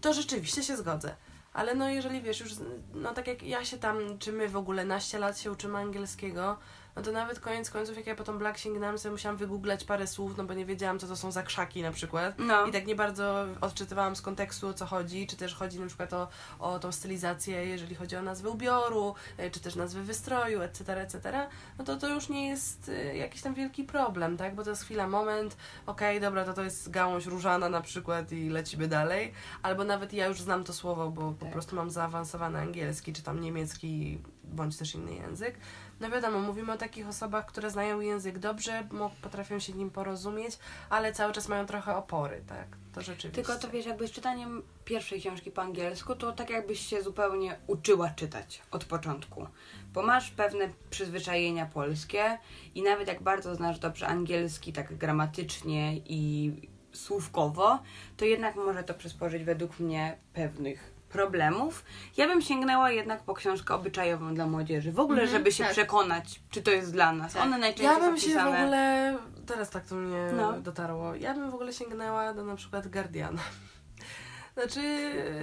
to 0.00 0.12
rzeczywiście 0.12 0.62
się 0.62 0.76
zgodzę. 0.76 1.16
Ale 1.58 1.74
no 1.74 1.88
jeżeli 1.88 2.22
wiesz 2.22 2.40
już, 2.40 2.52
no 2.94 3.14
tak 3.14 3.26
jak 3.26 3.42
ja 3.42 3.64
się 3.64 3.78
tam, 3.78 4.18
czy 4.18 4.32
my 4.32 4.48
w 4.48 4.56
ogóle 4.56 4.84
naście 4.84 5.18
lat 5.18 5.38
się 5.38 5.52
uczymy 5.52 5.78
angielskiego, 5.78 6.58
no 6.98 7.04
to 7.04 7.12
nawet 7.12 7.40
koniec 7.40 7.70
końców, 7.70 7.96
jak 7.96 8.06
ja 8.06 8.14
po 8.14 8.24
tą 8.24 8.38
Black 8.38 8.58
sięgnęłam, 8.58 8.98
sobie 8.98 9.12
musiałam 9.12 9.36
wygooglać 9.36 9.84
parę 9.84 10.06
słów, 10.06 10.36
no 10.36 10.44
bo 10.44 10.54
nie 10.54 10.66
wiedziałam, 10.66 10.98
co 10.98 11.06
to 11.06 11.16
są 11.16 11.30
za 11.30 11.42
krzaki 11.42 11.82
na 11.82 11.92
przykład. 11.92 12.34
No. 12.38 12.66
I 12.66 12.72
tak 12.72 12.86
nie 12.86 12.94
bardzo 12.94 13.46
odczytywałam 13.60 14.16
z 14.16 14.22
kontekstu, 14.22 14.68
o 14.68 14.74
co 14.74 14.86
chodzi, 14.86 15.26
czy 15.26 15.36
też 15.36 15.54
chodzi 15.54 15.80
na 15.80 15.86
przykład 15.86 16.12
o, 16.12 16.28
o 16.58 16.78
tą 16.78 16.92
stylizację, 16.92 17.66
jeżeli 17.66 17.94
chodzi 17.94 18.16
o 18.16 18.22
nazwę 18.22 18.48
ubioru, 18.48 19.14
y, 19.40 19.50
czy 19.50 19.60
też 19.60 19.76
nazwę 19.76 20.02
wystroju, 20.02 20.62
etc., 20.62 21.00
etc., 21.00 21.46
no 21.78 21.84
to 21.84 21.96
to 21.96 22.08
już 22.08 22.28
nie 22.28 22.48
jest 22.48 22.88
y, 22.88 23.16
jakiś 23.16 23.42
tam 23.42 23.54
wielki 23.54 23.84
problem, 23.84 24.36
tak? 24.36 24.54
Bo 24.54 24.64
to 24.64 24.70
jest 24.70 24.82
chwila, 24.82 25.08
moment, 25.08 25.56
okej, 25.86 26.20
dobra, 26.20 26.44
to 26.44 26.52
to 26.52 26.62
jest 26.62 26.90
gałąź 26.90 27.26
różana 27.26 27.68
na 27.68 27.80
przykład 27.80 28.32
i 28.32 28.48
lecimy 28.48 28.88
dalej. 28.88 29.32
Albo 29.62 29.84
nawet 29.84 30.12
ja 30.12 30.26
już 30.26 30.40
znam 30.40 30.64
to 30.64 30.72
słowo, 30.72 31.10
bo 31.10 31.32
po 31.32 31.44
Tak. 31.44 31.52
prostu 31.52 31.76
mam 31.76 31.90
zaawansowany 31.90 32.58
angielski, 32.58 33.12
czy 33.12 33.22
tam 33.22 33.40
niemiecki, 33.40 34.18
bądź 34.52 34.76
też 34.76 34.94
inny 34.94 35.14
język. 35.14 35.58
No 36.00 36.10
wiadomo, 36.10 36.38
mówimy 36.38 36.72
o 36.72 36.76
takich 36.76 37.08
osobach, 37.08 37.46
które 37.46 37.70
znają 37.70 38.00
język 38.00 38.38
dobrze, 38.38 38.88
potrafią 39.22 39.58
się 39.58 39.72
nim 39.72 39.90
porozumieć, 39.90 40.58
ale 40.90 41.12
cały 41.12 41.32
czas 41.32 41.48
mają 41.48 41.66
trochę 41.66 41.96
opory, 41.96 42.42
tak? 42.46 42.66
To 42.94 43.00
rzeczywiście. 43.00 43.42
Tylko 43.42 43.60
to 43.60 43.70
wiesz, 43.70 43.86
jakby 43.86 44.08
z 44.08 44.10
czytaniem 44.10 44.62
pierwszej 44.84 45.20
książki 45.20 45.50
po 45.50 45.62
angielsku, 45.62 46.16
to 46.16 46.32
tak 46.32 46.50
jakbyś 46.50 46.80
się 46.80 47.02
zupełnie 47.02 47.56
uczyła 47.66 48.10
czytać 48.10 48.62
od 48.70 48.84
początku. 48.84 49.46
Bo 49.94 50.02
masz 50.02 50.30
pewne 50.30 50.68
przyzwyczajenia 50.90 51.66
polskie 51.66 52.38
i 52.74 52.82
nawet 52.82 53.08
jak 53.08 53.22
bardzo 53.22 53.54
znasz 53.54 53.78
dobrze 53.78 54.06
angielski, 54.06 54.72
tak 54.72 54.96
gramatycznie 54.96 55.96
i 55.96 56.52
słówkowo, 56.92 57.78
to 58.16 58.24
jednak 58.24 58.56
może 58.56 58.84
to 58.84 58.94
przysporzyć 58.94 59.44
według 59.44 59.80
mnie 59.80 60.16
pewnych 60.32 60.97
problemów. 61.08 61.84
Ja 62.16 62.26
bym 62.26 62.42
sięgnęła 62.42 62.90
jednak 62.90 63.22
po 63.22 63.34
książkę 63.34 63.74
obyczajową 63.74 64.34
dla 64.34 64.46
młodzieży. 64.46 64.92
W 64.92 65.00
ogóle, 65.00 65.22
Mhm, 65.22 65.38
żeby 65.38 65.52
się 65.52 65.64
tak. 65.64 65.72
przekonać, 65.72 66.40
czy 66.50 66.62
to 66.62 66.70
jest 66.70 66.92
dla 66.92 67.12
nas. 67.12 67.32
Tak. 67.32 67.42
One 67.42 67.58
najczęściej 67.58 67.86
Ja 67.96 68.00
bym 68.00 68.18
się 68.18 68.34
w 68.34 68.46
ogóle, 68.46 69.16
teraz 69.46 69.70
tak 69.70 69.86
to 69.86 69.94
mnie 69.94 70.30
No. 70.36 70.60
dotarło, 70.60 71.14
ja 71.14 71.34
bym 71.34 71.50
w 71.50 71.54
ogóle 71.54 71.72
sięgnęła 71.72 72.34
do 72.34 72.44
na 72.44 72.56
przykład 72.56 72.88
Guardiana. 72.88 73.42
Znaczy 74.54 74.80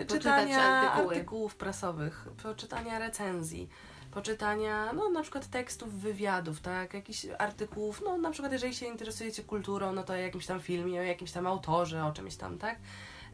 czytania 0.08 0.64
artykuły. 0.64 1.14
artykułów 1.16 1.56
prasowych, 1.56 2.28
poczytania 2.44 3.00
recenzji, 3.00 3.70
poczytania 4.12 4.94
no 4.94 5.10
na 5.10 5.22
przykład 5.22 5.48
tekstów 5.48 5.94
wywiadów, 5.94 6.62
tak, 6.62 6.94
jakichś 6.94 7.26
artykułów, 7.40 8.02
no 8.06 8.18
na 8.18 8.32
przykład 8.32 8.52
jeżeli 8.52 8.76
się 8.76 8.86
interesujecie 8.86 9.44
kulturą, 9.44 9.94
no 9.94 10.04
to 10.04 10.14
o 10.14 10.16
jakimś 10.16 10.46
tam 10.46 10.60
filmie, 10.60 11.00
o 11.00 11.04
jakimś 11.04 11.32
tam 11.32 11.48
autorze, 11.48 12.06
o 12.06 12.12
czymś 12.12 12.36
tam, 12.36 12.58
tak. 12.58 12.76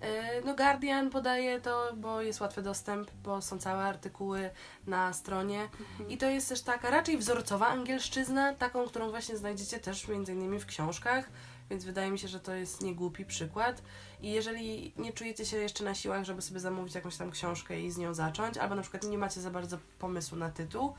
E, 0.01 0.41
No 0.45 0.55
Guardian 0.55 1.09
podaje 1.09 1.61
to, 1.61 1.91
bo 1.97 2.21
jest 2.21 2.41
łatwy 2.41 2.61
dostęp, 2.61 3.11
bo 3.23 3.41
są 3.41 3.57
całe 3.57 3.83
artykuły 3.83 4.49
na 4.87 5.13
stronie 5.13 5.69
i 6.09 6.17
to 6.17 6.29
jest 6.29 6.49
też 6.49 6.61
taka 6.61 6.89
raczej 6.89 7.17
wzorcowa 7.17 7.67
angielszczyzna, 7.67 8.53
taką, 8.53 8.87
którą 8.87 9.09
właśnie 9.09 9.37
znajdziecie 9.37 9.79
też 9.79 10.07
między 10.07 10.33
innymi 10.33 10.59
w 10.59 10.65
książkach, 10.65 11.29
więc 11.69 11.85
wydaje 11.85 12.11
mi 12.11 12.19
się, 12.19 12.27
że 12.27 12.39
to 12.39 12.53
jest 12.53 12.81
niegłupi 12.83 13.25
przykład. 13.25 13.81
I 14.21 14.31
jeżeli 14.31 14.93
nie 14.97 15.13
czujecie 15.13 15.45
się 15.45 15.57
jeszcze 15.57 15.83
na 15.83 15.95
siłach, 15.95 16.23
żeby 16.23 16.41
sobie 16.41 16.59
zamówić 16.59 16.95
jakąś 16.95 17.17
tam 17.17 17.31
książkę 17.31 17.81
i 17.81 17.91
z 17.91 17.97
nią 17.97 18.13
zacząć, 18.13 18.57
albo 18.57 18.75
na 18.75 18.81
przykład 18.81 19.03
nie 19.03 19.17
macie 19.17 19.41
za 19.41 19.51
bardzo 19.51 19.77
pomysłu 19.99 20.37
na 20.37 20.49
tytuł, 20.49 20.93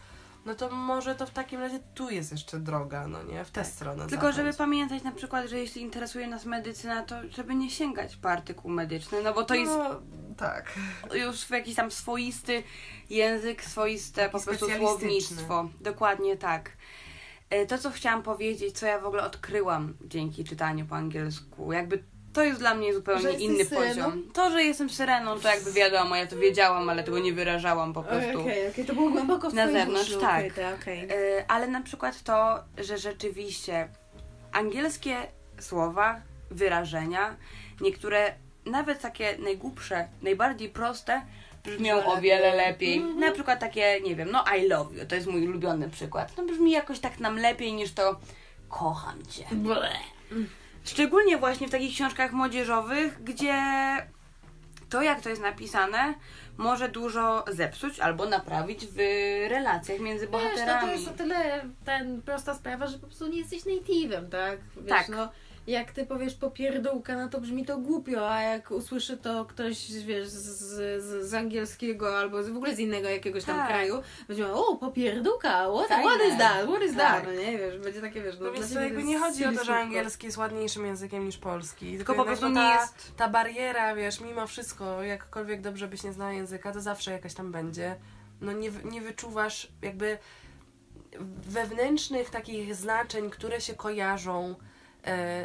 no 0.44 0.54
to 0.54 0.70
może 0.70 1.14
to 1.14 1.26
w 1.26 1.30
takim 1.30 1.60
razie 1.60 1.80
tu 1.94 2.10
jest 2.10 2.32
jeszcze 2.32 2.58
droga, 2.60 3.08
no 3.08 3.22
nie? 3.22 3.44
W 3.44 3.50
tę 3.50 3.64
stronę 3.64 4.00
Tak. 4.02 4.10
Tylko 4.10 4.32
żeby 4.32 4.52
pamiętać 4.54 5.02
na 5.02 5.12
przykład, 5.12 5.46
że 5.46 5.58
jeśli 5.58 5.82
interesuje 5.82 6.26
nas 6.26 6.44
medycyna, 6.46 7.02
to 7.02 7.14
żeby 7.30 7.54
nie 7.54 7.70
sięgać 7.70 8.16
po 8.16 8.30
artykuł 8.30 8.70
medyczny, 8.70 9.22
no 9.22 9.32
bo 9.34 9.44
to 9.44 9.54
jest 9.54 9.72
No, 9.72 10.02
tak. 10.36 10.72
już 11.14 11.50
jakiś 11.50 11.74
tam 11.74 11.90
swoisty 11.90 12.62
język, 13.10 13.64
swoiste 13.64 14.28
po 14.28 14.40
prostu 14.40 14.66
słownictwo. 14.78 15.68
Dokładnie 15.80 16.36
tak. 16.36 16.72
E, 17.50 17.66
To, 17.66 17.78
co 17.78 17.90
chciałam 17.90 18.22
powiedzieć, 18.22 18.78
co 18.78 18.86
ja 18.86 18.98
w 19.00 19.06
ogóle 19.06 19.22
odkryłam 19.22 19.94
dzięki 20.04 20.44
czytaniu 20.44 20.86
po 20.86 20.96
angielsku, 20.96 21.72
jakby 21.72 22.04
to 22.32 22.42
jest 22.44 22.58
dla 22.60 22.74
mnie 22.74 22.94
zupełnie 22.94 23.30
inny 23.32 23.64
syreną? 23.64 23.86
poziom. 24.04 24.32
To, 24.32 24.50
że 24.50 24.62
jestem 24.62 24.90
syreną, 24.90 25.40
to 25.40 25.48
jakby 25.48 25.72
wiadomo, 25.72 26.16
ja 26.16 26.26
to 26.26 26.36
wiedziałam, 26.36 26.90
ale 26.90 27.02
tego 27.04 27.18
nie 27.18 27.32
wyrażałam 27.32 27.92
po 27.92 28.00
Okej, 28.00 28.20
prostu. 28.20 28.40
okej, 28.40 28.84
to 28.86 28.94
było 28.94 29.10
głęboko 29.10 29.50
w 29.50 29.54
Na 29.54 29.72
zewnątrz, 29.72 30.16
tak. 30.20 30.40
ukryte, 30.40 30.74
okej. 30.74 31.08
E, 31.10 31.44
Ale 31.48 31.66
na 31.68 31.80
przykład 31.80 32.22
to, 32.22 32.58
że 32.78 32.98
rzeczywiście 32.98 33.88
angielskie 34.52 35.16
słowa, 35.60 36.20
wyrażenia, 36.50 37.36
niektóre 37.80 38.34
nawet 38.66 39.00
takie 39.00 39.38
najgłupsze, 39.38 40.08
najbardziej 40.22 40.68
proste, 40.68 41.22
brzmią 41.64 42.04
o 42.04 42.20
wiele 42.20 42.54
lepiej. 42.54 42.96
Mhm. 42.96 43.20
Na 43.20 43.30
przykład 43.32 43.60
takie, 43.60 44.00
nie 44.04 44.16
wiem, 44.16 44.30
no 44.30 44.44
I 44.58 44.68
love 44.68 44.94
you, 44.94 45.06
to 45.06 45.14
jest 45.14 45.26
mój 45.26 45.48
ulubiony 45.48 45.90
przykład. 45.90 46.32
No 46.36 46.44
brzmi 46.44 46.70
jakoś 46.70 46.98
tak 46.98 47.20
nam 47.20 47.36
lepiej 47.38 47.72
niż 47.72 47.92
to 47.92 48.20
kocham 48.68 49.26
cię. 49.26 49.44
Szczególnie 50.84 51.36
właśnie 51.38 51.68
w 51.68 51.70
takich 51.70 51.94
książkach 51.94 52.32
młodzieżowych, 52.32 53.22
gdzie 53.24 53.54
to, 54.88 55.02
jak 55.02 55.20
to 55.20 55.28
jest 55.28 55.42
napisane, 55.42 56.14
może 56.56 56.88
dużo 56.88 57.44
zepsuć 57.52 58.00
albo 58.00 58.26
naprawić 58.26 58.86
w 58.86 58.96
relacjach 59.50 60.00
między 60.00 60.26
Wiesz, 60.26 60.32
no 60.32 60.38
bohaterami. 60.38 60.86
to 60.88 60.92
jest 60.94 61.08
o 61.08 61.10
tyle 61.12 61.64
ten 61.84 62.22
prosta 62.22 62.54
sprawa, 62.54 62.86
że 62.86 62.98
po 62.98 63.06
prostu 63.06 63.28
nie 63.28 63.38
jesteś 63.38 63.62
native'em, 63.62 64.28
tak? 64.30 64.58
Wiesz, 64.76 64.88
Tak. 64.88 65.08
no 65.08 65.28
jak 65.66 65.92
ty 65.92 66.06
powiesz 66.06 66.34
popierdółka, 66.34 67.16
no 67.16 67.28
to 67.28 67.40
brzmi 67.40 67.64
to 67.64 67.78
głupio, 67.78 68.30
a 68.30 68.40
jak 68.42 68.70
usłyszy 68.70 69.16
to 69.16 69.44
ktoś, 69.44 69.92
wiesz, 69.92 70.28
z, 70.28 70.58
z, 70.58 71.24
z 71.28 71.34
angielskiego 71.34 72.18
albo 72.18 72.42
z, 72.42 72.48
w 72.48 72.56
ogóle 72.56 72.76
z 72.76 72.78
innego 72.78 73.08
jakiegoś 73.08 73.44
tam 73.44 73.56
Tak. 73.56 73.68
kraju, 73.68 74.02
będzie 74.28 74.42
miał, 74.42 74.60
o, 74.64 74.76
popierdółka, 74.76 75.68
what, 75.74 75.88
Fajne. 75.88 76.04
what 76.10 76.28
is 76.32 76.38
that, 76.38 76.66
what 76.68 76.82
is 76.82 76.96
Tak. 76.96 77.24
that, 77.24 77.24
no 77.34 77.40
nie, 77.42 77.58
wiesz, 77.58 77.78
będzie 77.78 78.00
takie, 78.00 78.22
wiesz, 78.22 78.38
no, 78.38 78.46
No 78.46 78.52
więc 78.52 78.72
jakby 78.72 79.02
nie 79.04 79.18
chodzi 79.18 79.44
o 79.46 79.52
to, 79.52 79.64
że 79.64 79.74
angielski 79.74 80.26
jest 80.26 80.38
ładniejszym 80.38 80.86
językiem 80.86 81.26
niż 81.26 81.38
polski. 81.38 81.96
Tylko 81.96 82.14
po 82.14 82.24
prostu 82.24 82.48
nie 82.48 82.54
ta, 82.54 82.80
jest- 82.80 83.16
ta 83.16 83.28
bariera, 83.28 83.94
wiesz, 83.94 84.20
mimo 84.20 84.46
wszystko, 84.46 85.02
jakkolwiek 85.02 85.60
dobrze 85.60 85.88
byś 85.88 86.02
nie 86.02 86.12
znała 86.12 86.32
języka, 86.32 86.72
to 86.72 86.80
zawsze 86.80 87.10
jakaś 87.12 87.34
tam 87.34 87.52
będzie. 87.52 87.96
No 88.40 88.52
nie, 88.52 88.70
nie 88.84 89.00
wyczuwasz 89.00 89.68
jakby 89.82 90.18
wewnętrznych 91.48 92.30
takich 92.30 92.74
znaczeń, 92.74 93.30
które 93.30 93.60
się 93.60 93.74
kojarzą 93.74 94.54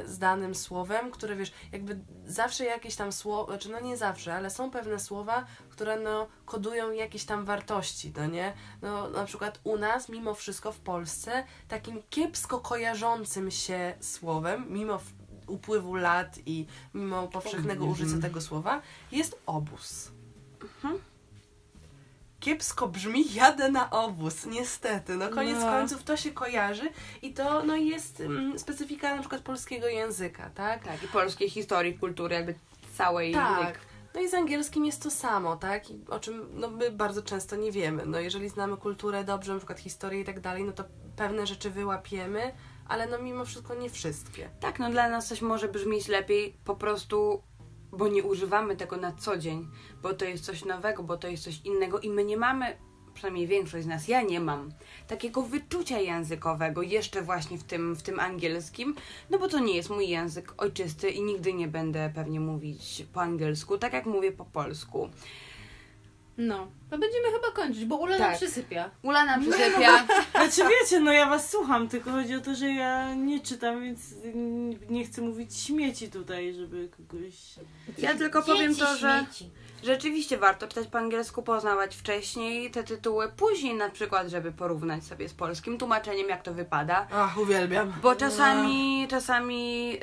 z 0.06 0.18
danym 0.18 0.56
słowem, 0.56 1.12
które 1.12 1.36
wiesz, 1.36 1.52
jakby 1.72 2.00
zawsze 2.26 2.66
jakieś 2.66 2.96
tam 2.96 3.12
słowa, 3.12 3.52
znaczy 3.52 3.70
no 3.70 3.80
nie 3.80 3.98
zawsze, 3.98 4.36
ale 4.36 4.50
są 4.50 4.72
pewne 4.72 5.00
słowa, 5.00 5.46
które 5.70 6.00
no 6.00 6.28
kodują 6.46 6.92
jakieś 6.92 7.26
tam 7.26 7.46
wartości, 7.46 8.14
no 8.18 8.26
nie? 8.26 8.54
No 8.82 9.10
na 9.10 9.26
przykład 9.26 9.60
u 9.64 9.78
nas, 9.78 10.10
mimo 10.10 10.34
wszystko 10.34 10.72
w 10.72 10.80
Polsce, 10.80 11.44
takim 11.68 12.04
kiepsko 12.10 12.60
kojarzącym 12.60 13.52
się 13.52 13.94
słowem, 14.00 14.66
mimo 14.70 15.00
upływu 15.48 15.96
lat 15.96 16.40
i 16.46 16.66
mimo 16.94 17.28
powszechnego 17.28 17.86
użycia 17.86 18.22
tego 18.22 18.42
słowa, 18.42 18.82
jest 19.12 19.42
obóz. 19.46 20.12
Kiepsko 22.48 22.88
brzmi 22.88 23.34
jadę 23.34 23.72
na 23.72 23.90
obóz, 23.90 24.46
niestety. 24.46 25.16
No 25.16 25.30
koniec 25.30 25.60
No. 25.60 25.72
końców 25.72 26.04
to 26.04 26.18
się 26.18 26.32
kojarzy 26.32 26.90
i 27.22 27.34
to 27.34 27.64
no, 27.64 27.76
jest 27.76 28.22
mm, 28.22 28.60
specyfika 28.60 29.16
na 29.16 29.22
przykład 29.22 29.42
polskiego 29.42 29.88
języka, 29.88 30.50
tak? 30.56 30.84
Tak, 30.84 31.04
i 31.04 31.08
polskiej 31.08 31.50
historii, 31.50 32.00
kultury, 32.00 32.36
jakby 32.36 32.56
całej 32.94 33.34
Tak. 33.34 33.80
No 34.16 34.22
i 34.22 34.30
z 34.30 34.34
angielskim 34.34 34.86
jest 34.86 35.04
to 35.04 35.12
samo, 35.12 35.56
tak? 35.56 35.90
I 35.90 36.00
o 36.10 36.20
czym 36.20 36.48
no, 36.54 36.68
my 36.70 36.92
bardzo 36.92 37.22
często 37.22 37.56
nie 37.56 37.72
wiemy. 37.72 38.06
No 38.06 38.20
jeżeli 38.20 38.50
znamy 38.50 38.78
kulturę 38.78 39.24
dobrze, 39.24 39.54
na 39.54 39.60
przykład 39.60 39.80
historię 39.80 40.22
i 40.22 40.26
tak 40.26 40.40
dalej, 40.40 40.64
no 40.64 40.72
to 40.72 40.84
pewne 41.16 41.48
rzeczy 41.48 41.70
wyłapiemy, 41.70 42.52
ale 42.88 43.08
no 43.08 43.18
mimo 43.18 43.46
wszystko 43.46 43.76
nie 43.76 43.90
wszystkie. 43.90 44.50
Tak, 44.60 44.80
no 44.80 44.90
dla 44.90 45.10
nas 45.10 45.28
coś 45.28 45.42
może 45.42 45.68
brzmieć 45.68 46.08
lepiej 46.08 46.58
po 46.66 46.76
prostu, 46.76 47.44
bo 47.92 48.08
nie 48.08 48.24
używamy 48.24 48.76
tego 48.76 48.98
na 48.98 49.12
co 49.12 49.38
dzień, 49.38 49.68
bo 50.02 50.14
to 50.14 50.26
jest 50.26 50.46
coś 50.46 50.66
nowego, 50.66 51.04
bo 51.04 51.18
to 51.18 51.28
jest 51.28 51.44
coś 51.44 51.62
innego 51.64 52.00
i 52.00 52.10
my 52.10 52.26
nie 52.26 52.38
mamy, 52.38 52.78
przynajmniej 53.14 53.48
większość 53.48 53.84
z 53.84 53.88
nas, 53.88 54.08
ja 54.08 54.22
nie 54.22 54.40
mam 54.40 54.72
takiego 55.08 55.42
wyczucia 55.42 56.00
językowego 56.00 56.82
jeszcze 56.82 57.22
właśnie 57.22 57.58
w 57.58 57.64
tym, 57.64 57.96
w 57.96 58.04
tym 58.04 58.20
angielskim, 58.20 58.96
no 59.30 59.40
bo 59.40 59.48
to 59.48 59.60
nie 59.60 59.76
jest 59.76 59.90
mój 59.90 60.10
język 60.10 60.54
ojczysty 60.58 61.10
i 61.10 61.22
nigdy 61.22 61.54
nie 61.54 61.68
będę 61.68 62.12
pewnie 62.16 62.40
mówić 62.40 63.06
po 63.14 63.22
angielsku, 63.22 63.78
tak 63.78 63.94
jak 63.94 64.06
mówię 64.06 64.32
po 64.32 64.46
polsku. 64.46 65.10
No, 66.38 66.68
to 66.90 66.98
będziemy 66.98 67.28
chyba 67.32 67.52
kończyć, 67.52 67.86
bo 67.86 67.96
Ula 67.96 68.18
nam 68.18 68.28
Tak. 68.30 68.38
przysypia. 68.38 68.90
Ula 69.04 69.26
nam 69.26 69.42
przysypia. 69.42 70.08
Znaczy 70.32 70.62
wiecie, 70.82 71.00
no 71.00 71.12
ja 71.12 71.30
was 71.30 71.50
słucham, 71.52 71.88
tylko 71.88 72.12
chodzi 72.12 72.36
o 72.36 72.42
to, 72.42 72.56
że 72.56 72.70
ja 72.70 73.14
nie 73.14 73.40
czytam, 73.40 73.84
więc 73.84 74.00
nie 74.90 75.06
chcę 75.06 75.22
mówić 75.22 75.58
śmieci 75.58 76.10
tutaj, 76.10 76.54
żeby 76.54 76.90
kogoś... 76.98 77.34
Ja 77.98 78.16
tylko 78.16 78.42
powiem 78.42 78.76
to, 78.76 78.98
że 78.98 79.26
śmieci. 79.26 79.50
rzeczywiście 79.84 80.38
warto 80.38 80.68
czytać 80.68 80.88
po 80.88 80.98
angielsku, 80.98 81.44
poznawać 81.44 81.96
wcześniej 81.96 82.72
te 82.72 82.84
tytuły, 82.84 83.32
później 83.38 83.76
na 83.76 83.90
przykład, 83.90 84.28
żeby 84.28 84.52
porównać 84.52 85.04
sobie 85.04 85.30
z 85.30 85.34
polskim 85.34 85.78
tłumaczeniem, 85.78 86.30
jak 86.30 86.44
to 86.44 86.54
wypada. 86.54 87.08
Ach, 87.12 87.38
uwielbiam. 87.38 87.94
Bo 88.02 88.16
czasami, 88.16 89.08
czasami 89.10 89.90
yy, 89.90 90.00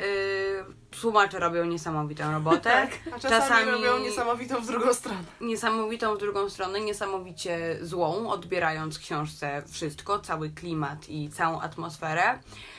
tłumacze 1.00 1.38
robią 1.40 1.64
niesamowitą 1.64 2.32
robotę. 2.32 2.72
A 3.16 3.18
czasami, 3.18 3.20
Czasami- 3.20 3.70
robią 3.70 3.98
niesamowitą 3.98 4.60
w 4.60 4.66
drugą 4.66 4.94
stronę. 4.94 5.24
Niesamowitą 5.40 6.14
w 6.14 6.18
drugą 6.18 6.50
stronę, 6.50 6.80
niesamowicie 6.80 7.78
złą, 7.82 8.28
odbierając 8.30 8.98
książce 8.98 9.62
wszystko, 9.70 10.18
cały 10.18 10.50
klimat 10.50 11.08
i 11.08 11.30
całą 11.30 11.60
atmosferę. 11.60 12.38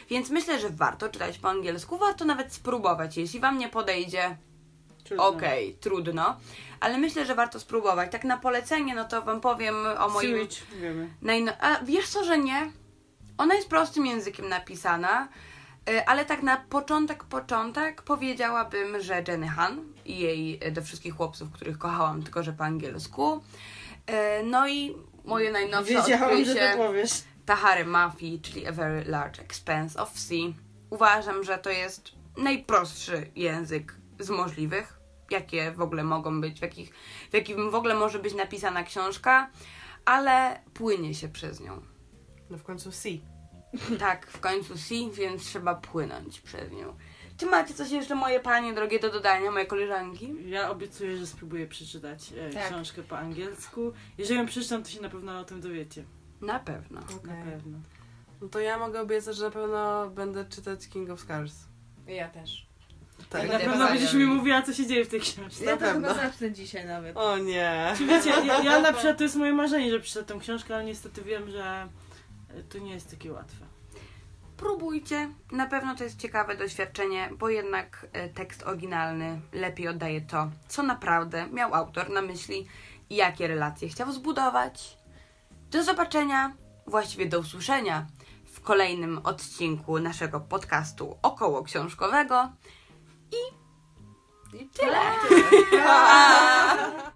Więc 0.10 0.30
myślę, 0.30 0.60
że 0.60 0.70
warto 0.70 1.10
czytać 1.10 1.38
po 1.38 1.50
angielsku, 1.50 1.98
warto 1.98 2.26
nawet 2.26 2.54
spróbować. 2.54 3.18
Jeśli 3.18 3.40
wam 3.40 3.58
nie 3.58 3.70
podejdzie, 3.70 4.38
okej, 5.18 5.74
trudno, 5.74 6.38
ale 6.80 6.98
myślę, 6.98 7.26
że 7.26 7.36
warto 7.36 7.60
spróbować. 7.60 8.12
Tak 8.12 8.24
na 8.24 8.38
polecenie, 8.38 8.96
no 8.96 9.06
to 9.06 9.22
wam 9.22 9.42
powiem 9.42 9.76
o 10.00 10.10
moim 10.10 10.38
Switch, 10.38 10.72
wiemy. 10.82 11.10
Najno... 11.22 11.52
A 11.62 11.80
wiesz 11.84 12.10
co, 12.10 12.24
że 12.24 12.38
nie? 12.38 12.72
Ona 13.38 13.56
jest 13.56 13.70
prostym 13.70 14.06
językiem 14.06 14.50
napisana, 14.50 15.28
ale 16.06 16.26
tak 16.26 16.44
na 16.44 16.58
początek, 16.58 17.24
początek 17.24 18.02
powiedziałabym, 18.02 19.02
że 19.02 19.24
Jenny 19.28 19.48
Han 19.48 19.94
i 20.06 20.20
jej 20.20 20.68
y, 20.68 20.72
do 20.72 20.82
wszystkich 20.82 21.16
chłopców, 21.16 21.52
których 21.52 21.78
kochałam, 21.78 22.24
tylko 22.24 22.44
że 22.44 22.54
po 22.54 22.64
angielsku. 22.64 23.44
Y, 24.10 24.44
No 24.44 24.68
i 24.68 24.96
moje 25.26 25.52
najnowsze 25.52 25.94
Wiedziałam, 25.94 26.20
że 26.20 26.52
odkrycie 26.52 26.72
to 26.72 26.78
powiesz. 26.78 27.12
Tahary 27.46 27.86
Mafi, 27.86 28.42
czyli 28.42 28.68
A 28.68 28.72
Very 28.72 29.04
Large 29.06 29.42
Expanse 29.42 30.02
of 30.02 30.20
Sea. 30.20 30.54
Uważam, 30.90 31.44
że 31.44 31.58
to 31.58 31.70
jest 31.70 32.12
najprostszy 32.38 33.32
język 33.36 33.96
z 34.20 34.30
możliwych, 34.30 35.00
jakie 35.32 35.72
w 35.72 35.82
ogóle 35.82 36.04
mogą 36.04 36.42
być, 36.42 36.60
w, 36.60 36.62
jakich, 36.62 36.94
w 37.32 37.34
jakim 37.34 37.72
w 37.72 37.76
ogóle 37.76 37.96
może 37.96 38.20
być 38.20 38.34
napisana 38.34 38.84
książka, 38.84 39.50
ale 40.06 40.60
płynie 40.74 41.14
się 41.14 41.30
przez 41.30 41.60
nią. 41.60 41.82
No 42.50 42.58
w 42.58 42.64
końcu 42.64 42.92
C. 42.92 43.10
Tak, 44.00 44.28
w 44.28 44.40
końcu 44.40 44.78
sea, 44.78 45.10
więc 45.14 45.46
trzeba 45.46 45.76
płynąć 45.76 46.42
przez 46.42 46.72
nią. 46.72 46.96
Czy 47.38 47.46
macie 47.46 47.74
coś 47.74 47.92
jeszcze, 47.92 48.16
moje 48.16 48.40
panie 48.40 48.74
drogie, 48.74 49.00
do 49.00 49.12
dodania, 49.12 49.52
moje 49.52 49.66
koleżanki? 49.66 50.34
Ja 50.50 50.70
obiecuję, 50.70 51.18
że 51.18 51.28
spróbuję 51.28 51.68
przeczytać 51.68 52.34
e, 52.38 52.50
Tak. 52.50 52.68
książkę 52.68 53.04
po 53.04 53.18
angielsku. 53.18 53.94
Jeżeli 54.18 54.40
ją 54.40 54.46
przeczytam, 54.46 54.84
to 54.84 54.90
się 54.90 55.02
na 55.02 55.10
pewno 55.10 55.40
o 55.40 55.44
tym 55.44 55.62
dowiecie. 55.62 56.04
Na 56.42 56.60
pewno. 56.60 57.02
Na 57.24 57.44
pewno. 57.52 57.78
No 58.42 58.48
to 58.48 58.60
ja 58.60 58.80
mogę 58.80 59.02
obiecać, 59.02 59.36
że 59.36 59.46
na 59.46 59.52
pewno 59.52 60.10
będę 60.10 60.46
czytać 60.46 60.88
King 60.90 61.10
of 61.10 61.20
Scars. 61.20 61.54
Ja 62.08 62.30
też. 62.30 62.66
Tak. 63.30 63.52
Na 63.52 63.60
pewno 63.60 63.88
będziesz 63.88 64.14
mi 64.14 64.26
mówiła, 64.26 64.62
co 64.62 64.74
się 64.74 64.88
dzieje 64.88 65.06
w 65.06 65.08
tej 65.08 65.20
książce. 65.20 65.66
Ja 65.66 65.72
to 65.72 65.78
pewno. 65.78 66.08
chyba 66.08 66.24
zacznę 66.24 66.52
dzisiaj 66.52 66.86
nawet. 66.86 67.18
O 67.18 67.38
nie. 67.38 67.94
Czy 67.98 68.06
wiecie, 68.06 68.30
ja, 68.30 68.64
ja 68.64 68.80
na 68.90 68.94
przykład 68.94 69.18
to 69.18 69.24
jest 69.24 69.36
moje 69.36 69.54
marzenie, 69.54 69.92
że 69.92 70.00
przeczytam 70.00 70.26
tę 70.40 70.44
książkę, 70.44 70.76
ale 70.76 70.86
niestety 70.86 71.22
wiem, 71.22 71.50
że 71.52 71.88
to 72.64 72.78
nie 72.78 72.94
jest 72.94 73.12
takie 73.12 73.32
łatwe. 73.32 73.66
Próbujcie. 74.58 75.30
Na 75.52 75.68
pewno 75.68 75.96
to 75.96 76.04
jest 76.04 76.20
ciekawe 76.20 76.58
doświadczenie, 76.58 77.30
bo 77.40 77.50
jednak 77.50 78.08
e, 78.14 78.30
tekst 78.30 78.64
oryginalny 78.64 79.42
lepiej 79.54 79.88
oddaje 79.88 80.22
to, 80.22 80.52
co 80.68 80.84
naprawdę 80.84 81.48
miał 81.48 81.74
autor 81.74 82.10
na 82.10 82.22
myśli 82.22 82.68
i 83.10 83.16
jakie 83.16 83.48
relacje 83.48 83.90
chciał 83.90 84.12
zbudować. 84.12 84.98
Do 85.72 85.84
zobaczenia, 85.84 86.54
właściwie 86.88 87.26
do 87.26 87.40
usłyszenia 87.40 88.08
w 88.46 88.62
kolejnym 88.62 89.18
odcinku 89.24 90.00
naszego 90.00 90.40
podcastu 90.40 91.18
około 91.22 91.64
książkowego. 91.64 92.52
I 93.32 93.66
Tyle. 94.74 95.02
Pa! 95.86 97.12